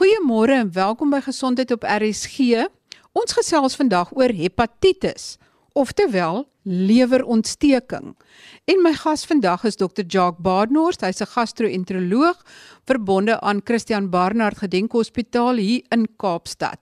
Goeiemôre 0.00 0.54
en 0.56 0.70
welkom 0.72 1.10
by 1.12 1.18
Gesondheid 1.20 1.74
op 1.74 1.82
RSG. 1.84 2.62
Ons 3.12 3.34
gesels 3.36 3.74
vandag 3.76 4.14
oor 4.16 4.32
hepatitis, 4.32 5.34
oftewel 5.76 6.46
lewerontsteking. 6.64 8.14
En 8.64 8.80
my 8.80 8.94
gas 8.96 9.26
vandag 9.28 9.66
is 9.68 9.76
Dr. 9.76 10.06
Jacques 10.08 10.40
Badenhorst, 10.40 11.04
hy's 11.04 11.20
'n 11.20 11.28
gastro-enteroloog 11.36 12.40
verbonde 12.88 13.36
aan 13.40 13.60
Christian 13.62 14.08
Barnard 14.08 14.56
Gedenkhospitaal 14.64 15.60
hier 15.60 15.84
in 15.92 16.08
Kaapstad. 16.16 16.80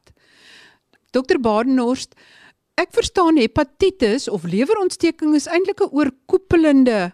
Dr. 1.10 1.40
Badenhorst, 1.40 2.14
ek 2.76 2.94
verstaan 2.94 3.36
hepatitis 3.36 4.28
of 4.28 4.44
lewerontsteking 4.44 5.34
is 5.34 5.48
eintlik 5.48 5.80
'n 5.80 5.90
oorkoepelende 5.90 7.12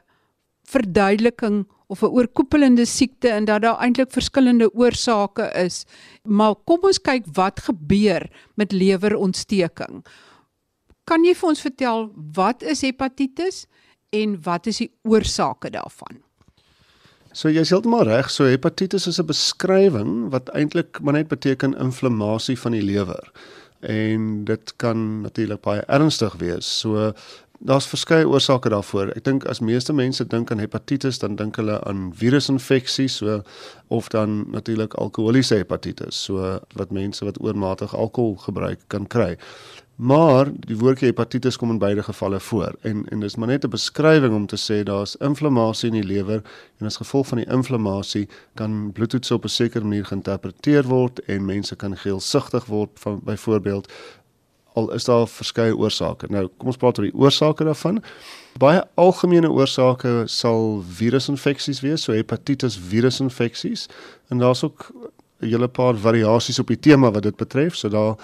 verduideliking 0.68 1.64
of 1.94 2.02
'n 2.02 2.14
oorkoepelende 2.18 2.84
siekte 2.84 3.28
en 3.28 3.44
dat 3.44 3.62
daar 3.62 3.78
eintlik 3.78 4.10
verskillende 4.10 4.68
oorsake 4.74 5.46
is. 5.64 5.84
Maar 6.22 6.54
kom 6.64 6.82
ons 6.82 7.00
kyk 7.00 7.24
wat 7.32 7.60
gebeur 7.60 8.30
met 8.54 8.72
lewerontsteking. 8.72 10.04
Kan 11.04 11.24
jy 11.24 11.34
vir 11.34 11.48
ons 11.48 11.60
vertel 11.60 12.10
wat 12.32 12.62
is 12.62 12.80
hepatitis 12.80 13.66
en 14.10 14.38
wat 14.42 14.66
is 14.66 14.76
die 14.82 14.90
oorsake 15.02 15.70
daarvan? 15.70 16.22
So 17.32 17.48
jy 17.48 17.60
is 17.60 17.70
heeltemal 17.70 18.06
reg, 18.06 18.30
so 18.30 18.44
hepatitis 18.44 19.06
is 19.06 19.18
'n 19.18 19.26
beskrywing 19.26 20.30
wat 20.30 20.50
eintlik 20.54 21.00
maar 21.02 21.14
net 21.14 21.28
beteken 21.28 21.78
inflammasie 21.78 22.58
van 22.58 22.72
die 22.72 22.82
lewer. 22.82 23.32
En 23.80 24.44
dit 24.44 24.76
kan 24.76 25.20
natuurlik 25.20 25.60
baie 25.60 25.80
ernstig 25.80 26.34
wees. 26.38 26.78
So 26.78 27.12
daar's 27.58 27.86
verskeie 27.86 28.28
oorsake 28.28 28.68
daarvoor. 28.68 29.12
Ek 29.16 29.24
dink 29.24 29.44
as 29.50 29.60
meeste 29.60 29.92
mense 29.92 30.24
dink 30.26 30.50
aan 30.50 30.58
hepatitis, 30.58 31.18
dan 31.18 31.36
dink 31.36 31.56
hulle 31.56 31.78
aan 31.88 32.10
virusinfeksies, 32.14 33.20
so 33.22 33.42
of 33.88 34.08
dan 34.08 34.44
natuurlik 34.50 34.94
alkoholiese 34.94 35.56
hepatitis, 35.62 36.24
so 36.24 36.58
wat 36.74 36.90
mense 36.90 37.24
wat 37.24 37.40
oormatig 37.40 37.94
alkohol 37.94 38.36
gebruik 38.36 38.80
kan 38.88 39.06
kry. 39.06 39.36
Maar 39.94 40.48
die 40.66 40.76
woordjie 40.76 41.06
hepatitis 41.06 41.56
kom 41.56 41.70
in 41.70 41.78
beide 41.78 42.02
gevalle 42.02 42.40
voor 42.40 42.74
en 42.82 43.04
en 43.08 43.20
dis 43.20 43.36
maar 43.36 43.48
net 43.48 43.64
'n 43.64 43.70
beskrywing 43.70 44.34
om 44.34 44.46
te 44.46 44.56
sê 44.56 44.82
daar's 44.82 45.16
inflammasie 45.16 45.88
in 45.88 46.00
die 46.00 46.08
lewer 46.14 46.42
en 46.80 46.86
as 46.86 46.96
gevolg 46.96 47.26
van 47.26 47.38
die 47.38 47.46
inflammasie 47.46 48.28
kan 48.54 48.92
bloedtoets 48.92 49.30
op 49.30 49.44
'n 49.44 49.48
sekere 49.48 49.84
manier 49.84 50.04
geïnterpreteer 50.04 50.82
word 50.82 51.18
en 51.18 51.44
mense 51.44 51.76
kan 51.76 51.96
geelsigtig 51.96 52.64
word 52.64 52.90
van 52.94 53.20
byvoorbeeld 53.24 53.92
al 54.74 54.92
is 54.92 55.06
daar 55.06 55.26
verskeie 55.30 55.76
oorsake. 55.76 56.26
Nou, 56.30 56.48
kom 56.58 56.72
ons 56.72 56.78
praat 56.80 56.98
oor 56.98 57.06
die 57.06 57.14
oorsake 57.14 57.66
daarvan. 57.66 58.00
Baie 58.58 58.82
algemene 59.00 59.50
oorsake 59.50 60.24
sal 60.30 60.80
virusinfeksies 60.98 61.82
wees, 61.84 62.06
so 62.06 62.14
hepatitis 62.14 62.78
virusinfeksies 62.90 63.88
en 64.30 64.42
daar's 64.42 64.64
ook 64.66 64.90
'n 65.40 65.48
hele 65.50 65.68
paar 65.68 65.94
variasies 65.94 66.58
op 66.58 66.66
die 66.66 66.78
tema 66.78 67.10
wat 67.10 67.22
dit 67.22 67.36
betref. 67.36 67.74
So 67.74 67.88
daar 67.88 68.16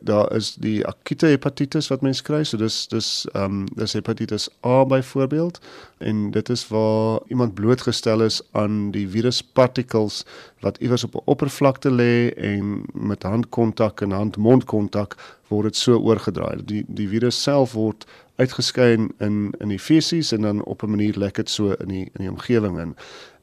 daar 0.00 0.32
is 0.36 0.54
die 0.54 0.86
akute 0.86 1.26
hepatitis 1.26 1.88
wat 1.88 2.02
mense 2.04 2.22
kry. 2.22 2.42
So 2.44 2.60
dis 2.60 2.86
dis 2.92 3.26
ehm 3.32 3.44
um, 3.44 3.64
dis 3.76 3.96
hepatitis 3.96 4.48
A 4.66 4.84
byvoorbeeld 4.84 5.60
en 5.98 6.30
dit 6.30 6.48
is 6.48 6.66
waar 6.68 7.20
iemand 7.28 7.54
blootgestel 7.54 8.22
is 8.22 8.42
aan 8.52 8.90
die 8.90 9.08
viruspartikels 9.08 10.24
wat 10.60 10.76
iewers 10.78 11.04
op 11.04 11.14
'n 11.14 11.24
oppervlakte 11.24 11.90
lê 11.90 12.34
en 12.36 12.84
met 12.92 13.22
handkontak 13.22 14.00
en 14.00 14.10
hand-mond-kontak 14.10 15.16
word 15.48 15.64
dit 15.64 15.76
so 15.76 15.96
oorgedra. 15.98 16.54
Die 16.64 16.84
die 16.88 17.08
virus 17.08 17.42
self 17.42 17.72
word 17.72 18.06
uitgeskei 18.36 18.92
in 19.18 19.54
in 19.58 19.68
die 19.68 19.78
fesies 19.78 20.32
en 20.32 20.42
dan 20.42 20.64
op 20.64 20.82
'n 20.82 20.90
manier 20.90 21.14
lek 21.16 21.34
dit 21.34 21.50
so 21.50 21.72
in 21.72 21.88
die 21.88 22.04
in 22.04 22.20
die 22.20 22.30
omgewing 22.30 22.78
in 22.78 22.96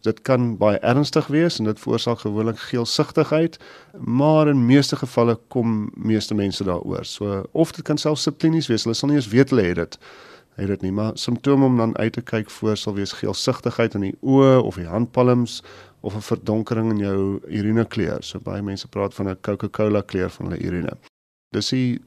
dit 0.06 0.22
kan 0.28 0.54
baie 0.62 0.78
ernstig 0.86 1.28
wees 1.34 1.60
en 1.60 1.70
dit 1.70 1.80
veroorsaak 1.82 2.22
gewoonlik 2.24 2.62
geelsigtigheid, 2.70 3.58
maar 3.98 4.48
in 4.52 4.66
meeste 4.66 4.96
gevalle 5.02 5.38
kom 5.54 5.90
meeste 5.96 6.38
mense 6.38 6.64
daaroor. 6.64 7.06
So 7.06 7.44
of 7.52 7.74
dit 7.76 7.86
kan 7.86 7.98
selfs 7.98 8.24
subklinies 8.28 8.70
wees. 8.72 8.86
Hulle 8.86 8.96
sal 8.96 9.12
nie 9.12 9.20
eens 9.20 9.34
weet 9.34 9.54
hulle 9.54 9.68
het 9.72 9.84
dit 9.84 10.00
het 10.56 10.68
dit 10.72 10.86
nie, 10.88 10.92
maar 10.96 11.18
simptome 11.20 11.66
om 11.66 11.78
dan 11.78 11.98
uit 11.98 12.14
te 12.16 12.22
kyk 12.22 12.50
voor 12.50 12.78
sal 12.78 12.96
wees 12.96 13.12
geelsigtigheid 13.20 13.98
in 13.98 14.06
die 14.08 14.16
oë 14.24 14.62
of 14.64 14.78
die 14.80 14.88
handpalms 14.88 15.60
of 16.00 16.16
'n 16.16 16.22
verdonkering 16.22 16.92
in 16.92 16.98
jou 16.98 17.40
urinekleur. 17.48 18.24
So 18.24 18.40
baie 18.40 18.62
mense 18.62 18.88
praat 18.88 19.14
van 19.14 19.30
'n 19.30 19.38
Coca-Cola 19.42 20.02
kleur 20.02 20.30
van 20.30 20.46
hulle 20.46 20.64
urine. 20.64 20.98
Dis 21.52 21.70
die 21.70 22.02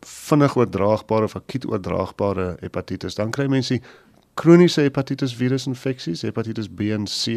vinnig 0.00 0.56
oordraagbare 0.56 1.24
of 1.24 1.36
akuut 1.36 1.66
oordraagbare 1.66 2.56
hepatitis. 2.60 3.14
Dan 3.14 3.30
kry 3.30 3.46
mense 3.46 3.80
kroniese 4.40 4.86
hepatitis 4.86 5.34
virusinfeksies, 5.36 6.24
hepatitis 6.24 6.70
B 6.72 6.90
en 6.96 7.06
C 7.10 7.36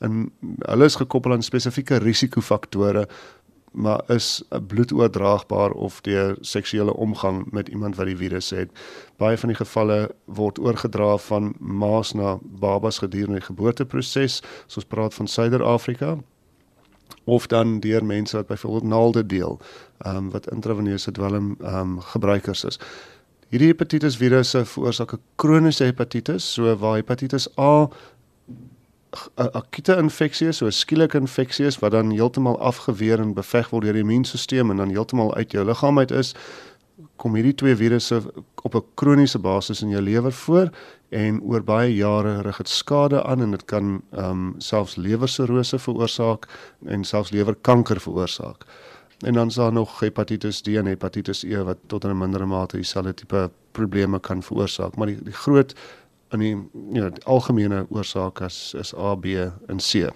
en 0.00 0.22
hulle 0.64 0.88
is 0.88 0.96
gekoppel 0.96 1.34
aan 1.34 1.44
spesifieke 1.44 1.98
risikofaktore 2.00 3.06
maar 3.70 4.00
is 4.06 4.42
bloedoordraagbaar 4.66 5.70
of 5.70 6.00
deur 6.00 6.36
seksuele 6.40 6.94
omgang 6.94 7.50
met 7.50 7.68
iemand 7.68 7.96
wat 7.96 8.06
die 8.06 8.16
virus 8.16 8.50
het. 8.50 8.70
Baie 9.16 9.38
van 9.38 9.48
die 9.48 9.58
gevalle 9.58 10.10
word 10.24 10.58
oorgedra 10.58 11.16
van 11.16 11.54
ma's 11.58 12.12
na 12.12 12.38
babas 12.42 12.98
gedurende 12.98 13.38
die 13.38 13.46
geboorteproses, 13.46 14.42
soos 14.66 14.84
praat 14.84 15.14
van 15.14 15.26
Suider-Afrika 15.26 16.18
of 17.24 17.46
dan 17.46 17.80
deur 17.80 18.04
mense 18.04 18.36
wat 18.36 18.46
byvoorbeeld 18.46 18.90
naalde 18.90 19.26
deel, 19.26 19.60
ehm 19.98 20.16
um, 20.16 20.30
wat 20.30 20.50
intraveneuse 20.50 21.12
dwelm 21.12 21.56
ehm 21.60 21.76
um, 21.76 22.00
gebruikers 22.00 22.64
is. 22.64 22.78
Hierdie 23.50 23.72
hepatitis 23.72 24.14
virusse 24.20 24.60
veroorsaak 24.64 25.14
'n 25.14 25.22
kroniese 25.36 25.84
hepatitis, 25.84 26.44
so 26.54 26.76
waar 26.78 26.96
hepatitis 27.00 27.48
A 27.58 27.88
'n 29.38 29.50
akute 29.60 29.96
infeksie 29.98 30.48
is, 30.48 30.56
so 30.56 30.66
'n 30.66 30.72
skielike 30.72 31.18
infeksie 31.18 31.66
is 31.66 31.78
wat 31.78 31.90
dan 31.92 32.10
heeltemal 32.10 32.60
afgeweer 32.60 33.18
en 33.20 33.34
beveg 33.34 33.70
word 33.70 33.84
deur 33.84 33.92
die 33.92 34.02
immuunstelsel 34.02 34.70
en 34.70 34.76
dan 34.76 34.94
heeltemal 34.94 35.34
uit 35.34 35.50
jou 35.52 35.64
liggaam 35.64 35.98
uit 35.98 36.10
is, 36.10 36.34
kom 37.16 37.34
hierdie 37.34 37.54
twee 37.54 37.76
virusse 37.76 38.22
op 38.62 38.74
'n 38.74 38.84
kroniese 38.94 39.38
basis 39.38 39.82
in 39.82 39.88
jou 39.88 40.02
lewer 40.02 40.32
voor 40.32 40.70
en 41.08 41.42
oor 41.42 41.62
baie 41.62 41.94
jare 41.94 42.42
rig 42.42 42.56
dit 42.56 42.68
skade 42.68 43.22
aan 43.24 43.42
en 43.42 43.50
dit 43.50 43.64
kan 43.64 44.02
ehm 44.12 44.30
um, 44.30 44.54
selfs 44.58 44.96
lewersirose 44.96 45.78
veroorsaak 45.78 46.46
en 46.86 47.04
selfs 47.04 47.30
lewerkanker 47.30 48.00
veroorsaak. 48.00 48.64
En 49.20 49.32
dan 49.32 49.46
is 49.46 49.54
daar 49.54 49.72
nog 49.72 50.00
hepatitis 50.00 50.60
D 50.60 50.66
en 50.66 50.86
hepatitis 50.86 51.42
E 51.42 51.62
wat 51.64 51.76
tot 51.86 52.04
in 52.04 52.10
'n 52.10 52.18
mindere 52.18 52.46
mate 52.46 52.76
dieselfde 52.76 53.14
tipe 53.14 53.50
probleme 53.72 54.20
kan 54.20 54.42
veroorsaak, 54.42 54.96
maar 54.96 55.06
die 55.06 55.22
die 55.22 55.32
groot 55.32 55.74
in 56.30 56.38
die 56.38 56.56
ja, 56.92 57.08
die 57.08 57.24
algemene 57.24 57.86
oorsaak 57.90 58.40
is 58.40 58.74
is 58.78 58.94
A, 58.96 59.14
B 59.14 59.24
en 59.66 59.76
C. 59.76 60.10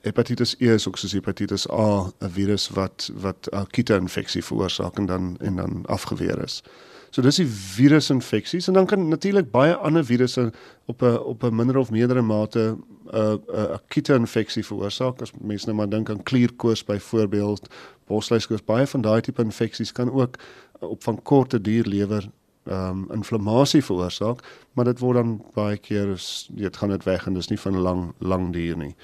Hepatitis 0.00 0.54
E 0.58 0.74
is 0.74 0.88
ook 0.88 0.98
soos 0.98 1.12
hepatitis 1.12 1.70
A 1.70 2.12
'n 2.20 2.30
virus 2.30 2.68
wat 2.68 3.10
wat 3.14 3.50
akute 3.50 3.94
infeksie 3.94 4.44
veroorsaak 4.44 4.96
en 4.96 5.06
dan 5.06 5.36
en 5.40 5.56
dan 5.56 5.82
afgeweer 5.86 6.42
is. 6.42 6.62
So 7.10 7.22
dis 7.22 7.36
die 7.36 7.48
virusinfeksies 7.48 8.66
en 8.68 8.74
dan 8.76 8.86
kan 8.86 9.08
natuurlik 9.08 9.50
baie 9.50 9.74
ander 9.74 10.04
virusse 10.04 10.52
op 10.86 11.02
'n 11.02 11.18
op 11.18 11.42
'n 11.42 11.54
minder 11.54 11.76
of 11.76 11.90
meerdere 11.90 12.22
mate 12.22 12.58
'n 12.58 12.84
uh, 13.14 13.32
'n 13.32 13.40
uh, 13.48 13.62
akute 13.62 14.14
infeksie 14.14 14.64
veroorsaak. 14.64 15.20
As 15.22 15.32
mense 15.40 15.66
nou 15.66 15.76
maar 15.76 15.88
dink 15.88 16.10
aan 16.10 16.22
klierkoors 16.22 16.84
byvoorbeeld, 16.84 17.68
bosluiskoors, 18.06 18.64
baie 18.64 18.86
van 18.86 19.00
daai 19.00 19.20
tipe 19.20 19.42
infeksies 19.42 19.92
kan 19.92 20.10
ook 20.12 20.38
op 20.80 21.02
van 21.02 21.22
korte 21.22 21.60
duur 21.60 21.84
lewer 21.84 22.30
ehm 22.66 22.88
um, 22.88 23.12
inflammasie 23.14 23.84
veroorsaak, 23.84 24.42
maar 24.72 24.84
dit 24.84 24.98
word 24.98 25.16
dan 25.16 25.42
baie 25.54 25.76
keer 25.78 26.16
weet 26.54 26.76
gaan 26.76 26.90
dit 26.90 27.04
weg 27.04 27.26
en 27.26 27.34
dis 27.34 27.48
nie 27.48 27.60
van 27.60 27.78
lang 27.78 28.12
lang 28.18 28.52
duur 28.52 28.76
nie 28.76 28.94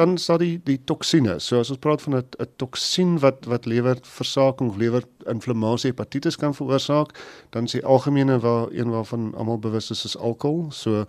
dan 0.00 0.18
sal 0.18 0.38
die 0.40 0.60
die 0.64 0.78
toksine. 0.84 1.38
So 1.42 1.60
as 1.60 1.70
ons 1.72 1.80
praat 1.82 2.02
van 2.02 2.16
'n 2.16 2.24
'n 2.38 2.48
toksien 2.56 3.18
wat 3.18 3.44
wat 3.44 3.66
lewer 3.66 3.98
versaking 4.02 4.70
of 4.70 4.76
lewer 4.76 5.04
inflammasie 5.26 5.90
hepatitis 5.90 6.36
kan 6.36 6.54
veroorsaak, 6.54 7.10
dan 7.50 7.64
is 7.64 7.72
die 7.72 7.84
algemene 7.84 8.38
waar 8.38 8.68
een 8.70 8.90
waarvan 8.90 9.34
almal 9.34 9.58
bewus 9.58 9.90
is 9.90 10.04
is 10.04 10.16
alkohol. 10.16 10.70
So 10.70 11.04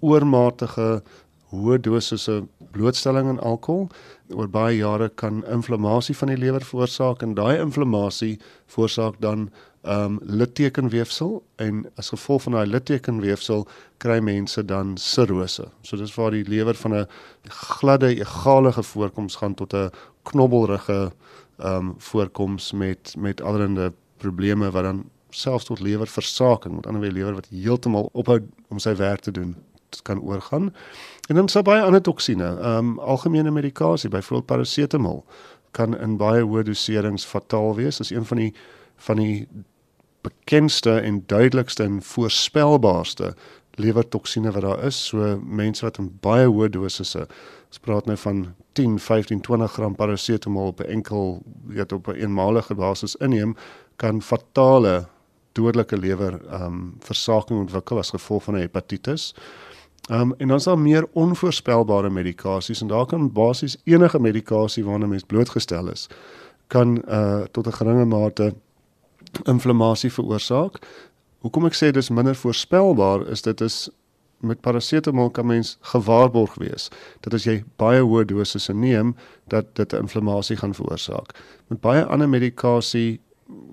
oormatige 0.00 1.02
hoë 1.50 1.80
dosisse 1.82 2.42
blootstelling 2.74 3.28
aan 3.28 3.40
alkohol 3.40 3.88
oor 4.34 4.48
baie 4.48 4.76
jare 4.78 5.08
kan 5.22 5.42
inflammasie 5.50 6.14
van 6.16 6.30
die 6.32 6.38
lewer 6.38 6.64
veroorsaak 6.64 7.22
en 7.22 7.34
daai 7.34 7.58
inflammasie 7.58 8.36
veroorsaak 8.70 9.18
dan 9.24 9.48
um, 9.82 10.18
littekenweefsel 10.22 11.40
en 11.56 11.84
as 12.00 12.12
gevolg 12.14 12.42
van 12.46 12.58
daai 12.58 12.66
littekenweefsel 12.66 13.66
kry 13.98 14.20
mense 14.20 14.64
dan 14.64 14.96
sirrose. 15.00 15.66
So 15.82 15.96
dis 15.96 16.14
waar 16.14 16.30
die 16.36 16.44
lewer 16.48 16.74
van 16.74 16.94
'n 16.94 17.06
gladde 17.48 18.14
egalige 18.14 18.82
voorkoms 18.82 19.36
gaan 19.36 19.54
tot 19.54 19.74
'n 19.74 19.90
knobbelrige 20.22 21.12
um, 21.58 21.94
voorkoms 21.98 22.72
met 22.72 23.14
met 23.18 23.40
allerlei 23.40 23.90
probleme 24.16 24.70
wat 24.70 24.82
dan 24.82 25.04
selfs 25.30 25.64
tot 25.64 25.80
lewerversaking, 25.80 26.74
met 26.74 26.86
ander 26.86 27.02
woorde 27.02 27.18
lewer 27.18 27.34
wat 27.34 27.48
heeltemal 27.50 28.08
ophou 28.12 28.40
om 28.68 28.78
sy 28.78 28.94
werk 28.96 29.20
te 29.20 29.30
doen 29.30 29.56
kan 30.02 30.20
oorgaan. 30.20 30.74
En 31.30 31.36
dan 31.36 31.48
sal 31.48 31.62
baie 31.62 31.82
ander 31.82 32.02
toksine, 32.02 32.44
ehm 32.58 32.76
um, 32.76 32.98
algemene 32.98 33.50
medikasie, 33.50 34.10
byvoorbeeld 34.10 34.46
parasetamol 34.46 35.24
kan 35.70 35.94
in 35.98 36.16
baie 36.18 36.42
hoë 36.42 36.64
doserings 36.66 37.24
fataal 37.24 37.76
wees. 37.78 38.00
Dit 38.00 38.08
is 38.08 38.16
een 38.16 38.26
van 38.26 38.40
die 38.42 38.54
van 38.96 39.16
die 39.16 39.48
bekendste 40.26 40.96
en 40.98 41.22
duidelikste 41.26 41.86
en 41.86 42.02
voorspelbaarste 42.02 43.34
lewertoksine 43.78 44.50
wat 44.50 44.66
daar 44.66 44.84
is. 44.84 44.98
So 45.06 45.38
mense 45.44 45.86
wat 45.86 46.02
in 46.02 46.10
baie 46.20 46.50
hoë 46.50 46.68
dosisse, 46.74 47.22
ons 47.68 47.78
praat 47.78 48.10
nou 48.10 48.18
van 48.26 48.42
10, 48.72 48.98
15, 48.98 49.40
20 49.40 49.72
gram 49.78 49.94
parasetamol 49.94 50.74
op 50.74 50.80
'n 50.80 50.90
enkel 50.98 51.42
weet 51.66 51.92
op 51.92 52.08
'n 52.08 52.18
eenmalige 52.18 52.74
basis 52.74 53.16
inneem, 53.16 53.56
kan 53.96 54.22
fatale 54.22 55.06
dodelike 55.52 55.96
lewer 55.96 56.40
ehm 56.50 56.62
um, 56.62 56.94
versaking 56.98 57.60
ontwikkel 57.60 57.98
as 57.98 58.10
gevolg 58.10 58.42
van 58.42 58.54
'n 58.54 58.66
hepatitis. 58.66 59.34
Ehm 59.34 59.69
um, 60.10 60.34
en 60.36 60.48
dan 60.48 60.56
is 60.56 60.64
daar 60.64 60.78
meer 60.78 61.08
onvoorspelbare 61.12 62.10
medikasies 62.10 62.80
en 62.80 62.88
daar 62.88 63.06
kan 63.06 63.32
basies 63.32 63.76
enige 63.84 64.18
medikasie 64.18 64.84
waarna 64.84 65.06
mens 65.06 65.24
blootgestel 65.24 65.90
is 65.90 66.08
kan 66.66 67.02
uh 67.08 67.42
tot 67.50 67.66
'n 67.66 67.72
geringe 67.72 68.04
mate 68.04 68.54
inflammasie 69.44 70.12
veroorsaak. 70.12 70.78
Hoekom 71.38 71.66
ek 71.66 71.74
sê 71.74 71.90
dis 71.90 72.10
minder 72.10 72.34
voorspelbaar 72.34 73.26
is 73.28 73.42
dit 73.42 73.60
is 73.60 73.88
met 74.40 74.60
parasetamol 74.60 75.30
kan 75.30 75.46
mens 75.46 75.76
gewaarborg 75.92 76.54
wees 76.54 76.88
dat 77.20 77.34
as 77.34 77.44
jy 77.44 77.60
baie 77.76 78.00
hoë 78.00 78.24
dosisse 78.24 78.72
neem 78.72 79.16
dat 79.48 79.74
dit 79.74 79.92
'n 79.92 79.96
inflammasie 80.06 80.56
gaan 80.56 80.74
veroorsaak. 80.74 81.34
Met 81.68 81.80
baie 81.80 82.04
ander 82.04 82.28
medikasie 82.28 83.20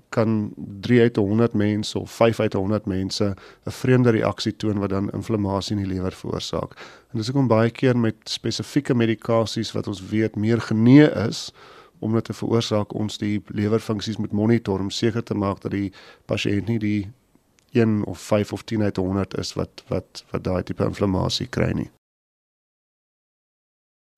kan 0.09 0.53
3 0.55 1.01
uit 1.01 1.15
100 1.15 1.53
mense 1.53 1.99
of 1.99 2.11
5 2.11 2.39
uit 2.39 2.53
100 2.53 2.85
mense 2.85 3.35
'n 3.65 3.71
vreemde 3.71 4.09
reaksie 4.09 4.55
toon 4.55 4.79
wat 4.79 4.89
dan 4.89 5.11
inflammasie 5.11 5.75
in 5.75 5.83
die 5.83 5.93
lewer 5.93 6.11
veroorsaak. 6.11 6.71
En 7.11 7.17
dis 7.17 7.27
hoekom 7.27 7.47
baie 7.47 7.69
keer 7.69 7.97
met 7.97 8.15
spesifieke 8.23 8.93
medikasies 8.93 9.71
wat 9.71 9.87
ons 9.87 10.07
weet 10.07 10.35
meer 10.35 10.61
genee 10.61 11.09
is 11.11 11.53
om 11.99 12.13
dit 12.13 12.23
te 12.23 12.33
veroorsaak 12.33 12.93
ons 12.93 13.17
die 13.17 13.41
lewerfunksies 13.47 14.17
moet 14.17 14.31
monitor 14.31 14.79
om 14.79 14.89
seker 14.89 15.23
te 15.23 15.33
maak 15.33 15.61
dat 15.61 15.71
die 15.71 15.93
pasiënt 16.25 16.67
nie 16.67 16.79
die 16.79 17.11
1 17.71 18.03
of 18.05 18.19
5 18.19 18.53
of 18.53 18.63
10 18.63 18.83
uit 18.83 18.97
100 18.97 19.37
is 19.37 19.53
wat 19.53 19.83
wat 19.87 20.23
wat 20.31 20.43
daai 20.43 20.63
tipe 20.63 20.83
inflammasie 20.83 21.47
kry 21.47 21.71
nie. 21.71 21.96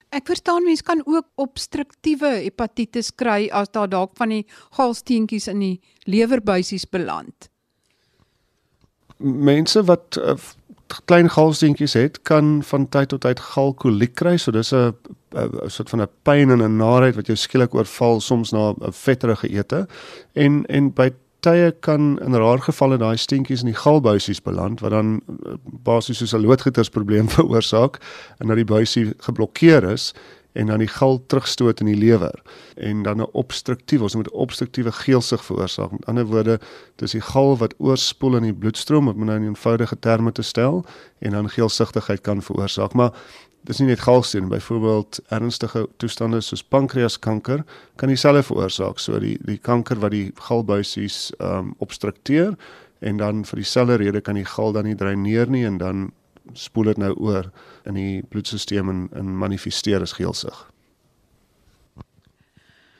Ek 0.09 0.25
verstaan 0.25 0.65
mense 0.65 0.83
kan 0.83 1.03
ook 1.05 1.27
obstruktiewe 1.37 2.31
hepatitis 2.41 3.11
kry 3.15 3.49
as 3.53 3.69
daar 3.69 3.89
dalk 3.89 4.15
van 4.17 4.33
die 4.33 4.45
galsteentjies 4.77 5.47
in 5.51 5.59
die 5.59 5.75
lewerbuisies 6.09 6.87
beland. 6.89 7.49
Mense 9.19 9.83
wat 9.85 10.17
uh, 10.17 10.33
klein 11.05 11.29
galsteentjies 11.29 11.93
het, 11.93 12.21
kan 12.25 12.63
van 12.65 12.87
tyd 12.89 13.11
tot 13.13 13.21
tyd 13.21 13.39
galkoliek 13.51 14.15
kry, 14.17 14.37
so 14.37 14.51
dis 14.51 14.73
'n 14.73 14.93
'n 15.35 15.69
soort 15.69 15.89
van 15.89 16.01
'n 16.01 16.09
pyn 16.23 16.49
en 16.49 16.63
'n 16.63 16.77
naheid 16.77 17.15
wat 17.15 17.27
jou 17.27 17.37
skielik 17.37 17.73
oorval 17.75 18.19
soms 18.19 18.51
na 18.51 18.73
'n 18.73 18.91
vetterige 18.91 19.49
ete. 19.49 19.87
En 20.33 20.65
en 20.65 20.93
by 20.93 21.11
tye 21.39 21.71
kan 21.79 22.17
in 22.25 22.35
rare 22.35 22.61
gevalle 22.61 22.97
daai 22.97 23.17
steentjies 23.17 23.63
in 23.63 23.71
die 23.71 23.81
galbuisies 23.81 24.41
beland 24.41 24.81
wat 24.83 24.91
dan 24.91 25.19
eh, 25.45 25.55
basies 25.63 26.17
soos 26.17 26.33
'n 26.33 26.45
loodgietersprobleem 26.45 27.29
veroorsaak 27.37 27.99
en 28.39 28.47
dat 28.47 28.57
die 28.57 28.71
buisie 28.73 29.13
geblokkeer 29.17 29.83
is 29.83 30.13
en 30.51 30.65
dan 30.65 30.81
die 30.81 30.87
gal 30.87 31.21
terugstoot 31.27 31.79
in 31.79 31.85
die 31.85 31.97
lewer 31.97 32.41
en 32.75 33.03
dan 33.03 33.21
'n 33.21 33.31
obstruktiewe 33.31 34.03
ons 34.03 34.15
moet 34.15 34.31
obstruktiewe 34.31 34.91
geelsig 34.91 35.45
veroorsaak. 35.45 35.91
Met 35.91 36.05
ander 36.05 36.25
woorde, 36.25 36.59
dis 36.95 37.11
die 37.11 37.21
gal 37.21 37.57
wat 37.57 37.73
oorspoel 37.77 38.35
in 38.35 38.43
die 38.43 38.53
bloedstroom 38.53 39.07
om 39.07 39.25
nou 39.25 39.37
in 39.37 39.43
eenvoudige 39.43 39.99
terme 39.99 40.31
te 40.31 40.41
stel 40.41 40.85
en 41.19 41.31
dan 41.31 41.49
geelsigtigheid 41.49 42.21
kan 42.21 42.41
veroorsaak. 42.41 42.93
Maar 42.93 43.11
dis 43.67 43.79
nie 43.79 43.89
net 43.89 43.99
galsteen 43.99 44.49
byvoorbeeld 44.49 45.19
ernstige 45.35 45.87
toestande 45.97 46.41
soos 46.41 46.63
pankreaskanker 46.63 47.63
kan 47.99 48.11
dieselfde 48.11 48.43
veroorsaak 48.43 48.99
so 48.99 49.19
die 49.19 49.37
die 49.45 49.57
kanker 49.57 49.99
wat 49.99 50.15
die 50.15 50.31
galbuisies 50.47 51.31
ehm 51.39 51.57
um, 51.57 51.73
obstrukteer 51.79 52.55
en 52.99 53.17
dan 53.17 53.43
vir 53.45 53.61
dieselfde 53.63 53.99
rede 53.99 54.21
kan 54.21 54.35
die 54.35 54.47
gal 54.47 54.73
dan 54.75 54.87
nie 54.87 54.95
dreineer 54.95 55.49
nie 55.49 55.65
en 55.65 55.77
dan 55.77 56.09
spoel 56.53 56.83
dit 56.83 56.97
nou 56.97 57.13
oor 57.19 57.51
in 57.85 57.95
die 57.99 58.23
bloedstelsel 58.29 58.89
en 58.89 59.07
en 59.13 59.37
manifesteer 59.37 60.01
as 60.01 60.17
geelsig. 60.17 60.65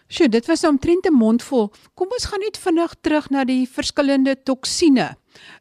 Sjoe, 0.10 0.30
dit 0.30 0.46
was 0.46 0.64
'n 0.64 0.80
mondvol. 1.12 1.72
Kom 1.94 2.08
ons 2.12 2.26
gaan 2.26 2.40
net 2.40 2.58
vinnig 2.58 2.96
terug 3.02 3.30
na 3.30 3.44
die 3.44 3.68
verskillende 3.68 4.36
toksine. 4.44 5.16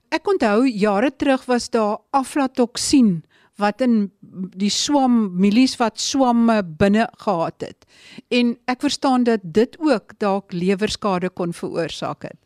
Ek 0.09 0.27
onthou 0.27 0.65
jare 0.67 1.11
terug 1.17 1.45
was 1.45 1.69
daar 1.71 1.99
aflatoksien 2.11 3.25
wat 3.59 3.83
in 3.85 4.11
die 4.57 4.71
swam 4.71 5.21
milies 5.39 5.77
wat 5.81 6.01
swamme 6.01 6.61
binne 6.63 7.09
gehad 7.25 7.65
het. 7.67 7.87
En 8.31 8.57
ek 8.71 8.85
verstaan 8.87 9.27
dat 9.27 9.43
dit 9.43 9.79
ook 9.83 10.15
dalk 10.23 10.53
lewerskade 10.53 11.31
kon 11.31 11.53
veroorsaak 11.53 12.31
het. 12.31 12.39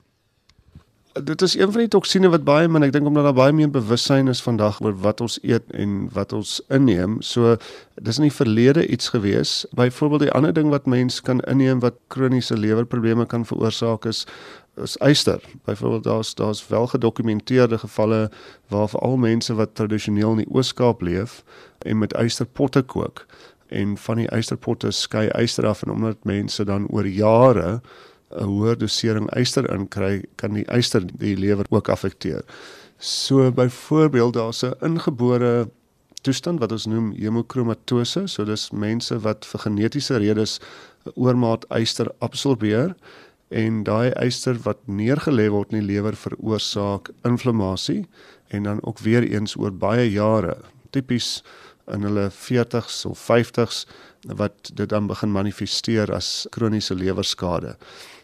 Dit 1.13 1.43
is 1.43 1.55
een 1.59 1.73
van 1.73 1.81
die 1.85 1.91
toksine 1.93 2.29
wat 2.33 2.45
baie 2.45 2.69
min 2.73 2.87
ek 2.87 2.95
dink 2.95 3.05
omdat 3.07 3.27
daar 3.29 3.37
baie 3.37 3.53
meer 3.53 3.69
bewussyn 3.69 4.33
is 4.33 4.41
vandag 4.41 4.79
oor 4.81 4.95
wat 5.05 5.21
ons 5.21 5.37
eet 5.45 5.67
en 5.77 6.07
wat 6.17 6.33
ons 6.33 6.55
inneem. 6.73 7.19
So 7.21 7.59
dis 8.01 8.17
in 8.17 8.31
die 8.31 8.33
verlede 8.33 8.87
iets 8.89 9.13
gewees. 9.13 9.67
Byvoorbeeld 9.77 10.25
die 10.25 10.33
ander 10.33 10.55
ding 10.57 10.71
wat 10.73 10.89
mens 10.89 11.21
kan 11.21 11.45
inneem 11.45 11.85
wat 11.85 12.01
kroniese 12.09 12.57
lewerprobleme 12.57 13.27
kan 13.29 13.45
veroorsaak 13.45 14.09
is 14.09 14.25
is 14.75 14.97
eyster. 14.97 15.41
Byvoorbeeld 15.65 16.05
daar's 16.05 16.35
daar's 16.35 16.69
wel 16.69 16.87
gedokumenteerde 16.87 17.79
gevalle 17.79 18.31
waar 18.69 18.89
veral 18.89 19.17
mense 19.17 19.55
wat 19.55 19.75
tradisioneel 19.75 20.31
in 20.31 20.37
die 20.37 20.55
Oos-Kaap 20.55 21.01
leef 21.01 21.43
en 21.79 21.99
met 21.99 22.13
eysterpotte 22.13 22.83
kook 22.83 23.27
en 23.69 23.97
van 23.97 24.17
die 24.17 24.29
eysterpotte 24.29 24.91
skei 24.91 25.27
eyster 25.27 25.67
af 25.67 25.83
en 25.83 25.91
omdat 25.91 26.25
mense 26.25 26.65
dan 26.65 26.89
oor 26.89 27.07
jare 27.07 27.81
'n 28.33 28.45
hoër 28.45 28.79
dosering 28.79 29.31
eyster 29.31 29.69
inkry, 29.75 30.25
kan 30.37 30.53
die 30.53 30.65
eyster 30.65 31.05
die 31.19 31.37
lewer 31.37 31.67
ook 31.69 31.89
affekteer. 31.89 32.43
So 32.99 33.53
byvoorbeeld 33.53 34.35
daar's 34.35 34.63
'n 34.63 34.75
ingebore 34.81 35.69
toestand 36.23 36.61
wat 36.61 36.73
ons 36.73 36.87
noem 36.87 37.13
hemokromatose, 37.13 38.27
so 38.27 38.45
dis 38.45 38.71
mense 38.71 39.19
wat 39.19 39.47
vir 39.47 39.61
genetiese 39.61 40.17
redes 40.17 40.61
oormaat 41.15 41.65
eyster 41.69 42.07
absorbeer 42.19 42.95
en 43.53 43.83
daai 43.85 44.11
eister 44.17 44.57
wat 44.65 44.81
neergelê 44.87 45.49
word 45.53 45.73
in 45.73 45.83
die 45.83 45.95
lewer 45.95 46.17
veroorsaak 46.17 47.11
inflammasie 47.29 48.07
en 48.49 48.69
dan 48.69 48.81
ook 48.83 48.99
weer 49.05 49.23
eens 49.23 49.57
oor 49.57 49.73
baie 49.73 50.09
jare 50.11 50.57
tipies 50.91 51.43
in 51.93 52.07
hulle 52.07 52.29
40s 52.31 53.03
of 53.09 53.21
50s 53.31 53.85
wat 54.39 54.71
dit 54.75 54.89
dan 54.89 55.07
begin 55.11 55.33
manifesteer 55.35 56.13
as 56.15 56.47
kroniese 56.55 56.95
lewerskade. 56.95 57.75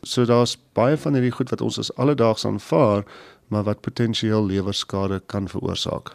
So 0.02 0.24
daar's 0.24 0.56
baie 0.78 0.96
van 0.96 1.18
hierdie 1.18 1.34
goed 1.34 1.50
wat 1.50 1.64
ons 1.64 1.78
as 1.82 1.90
alledaags 1.96 2.46
aanvaar, 2.46 3.04
maar 3.48 3.66
wat 3.66 3.82
potensieel 3.82 4.46
lewerskade 4.46 5.20
kan 5.26 5.48
veroorsaak. 5.48 6.14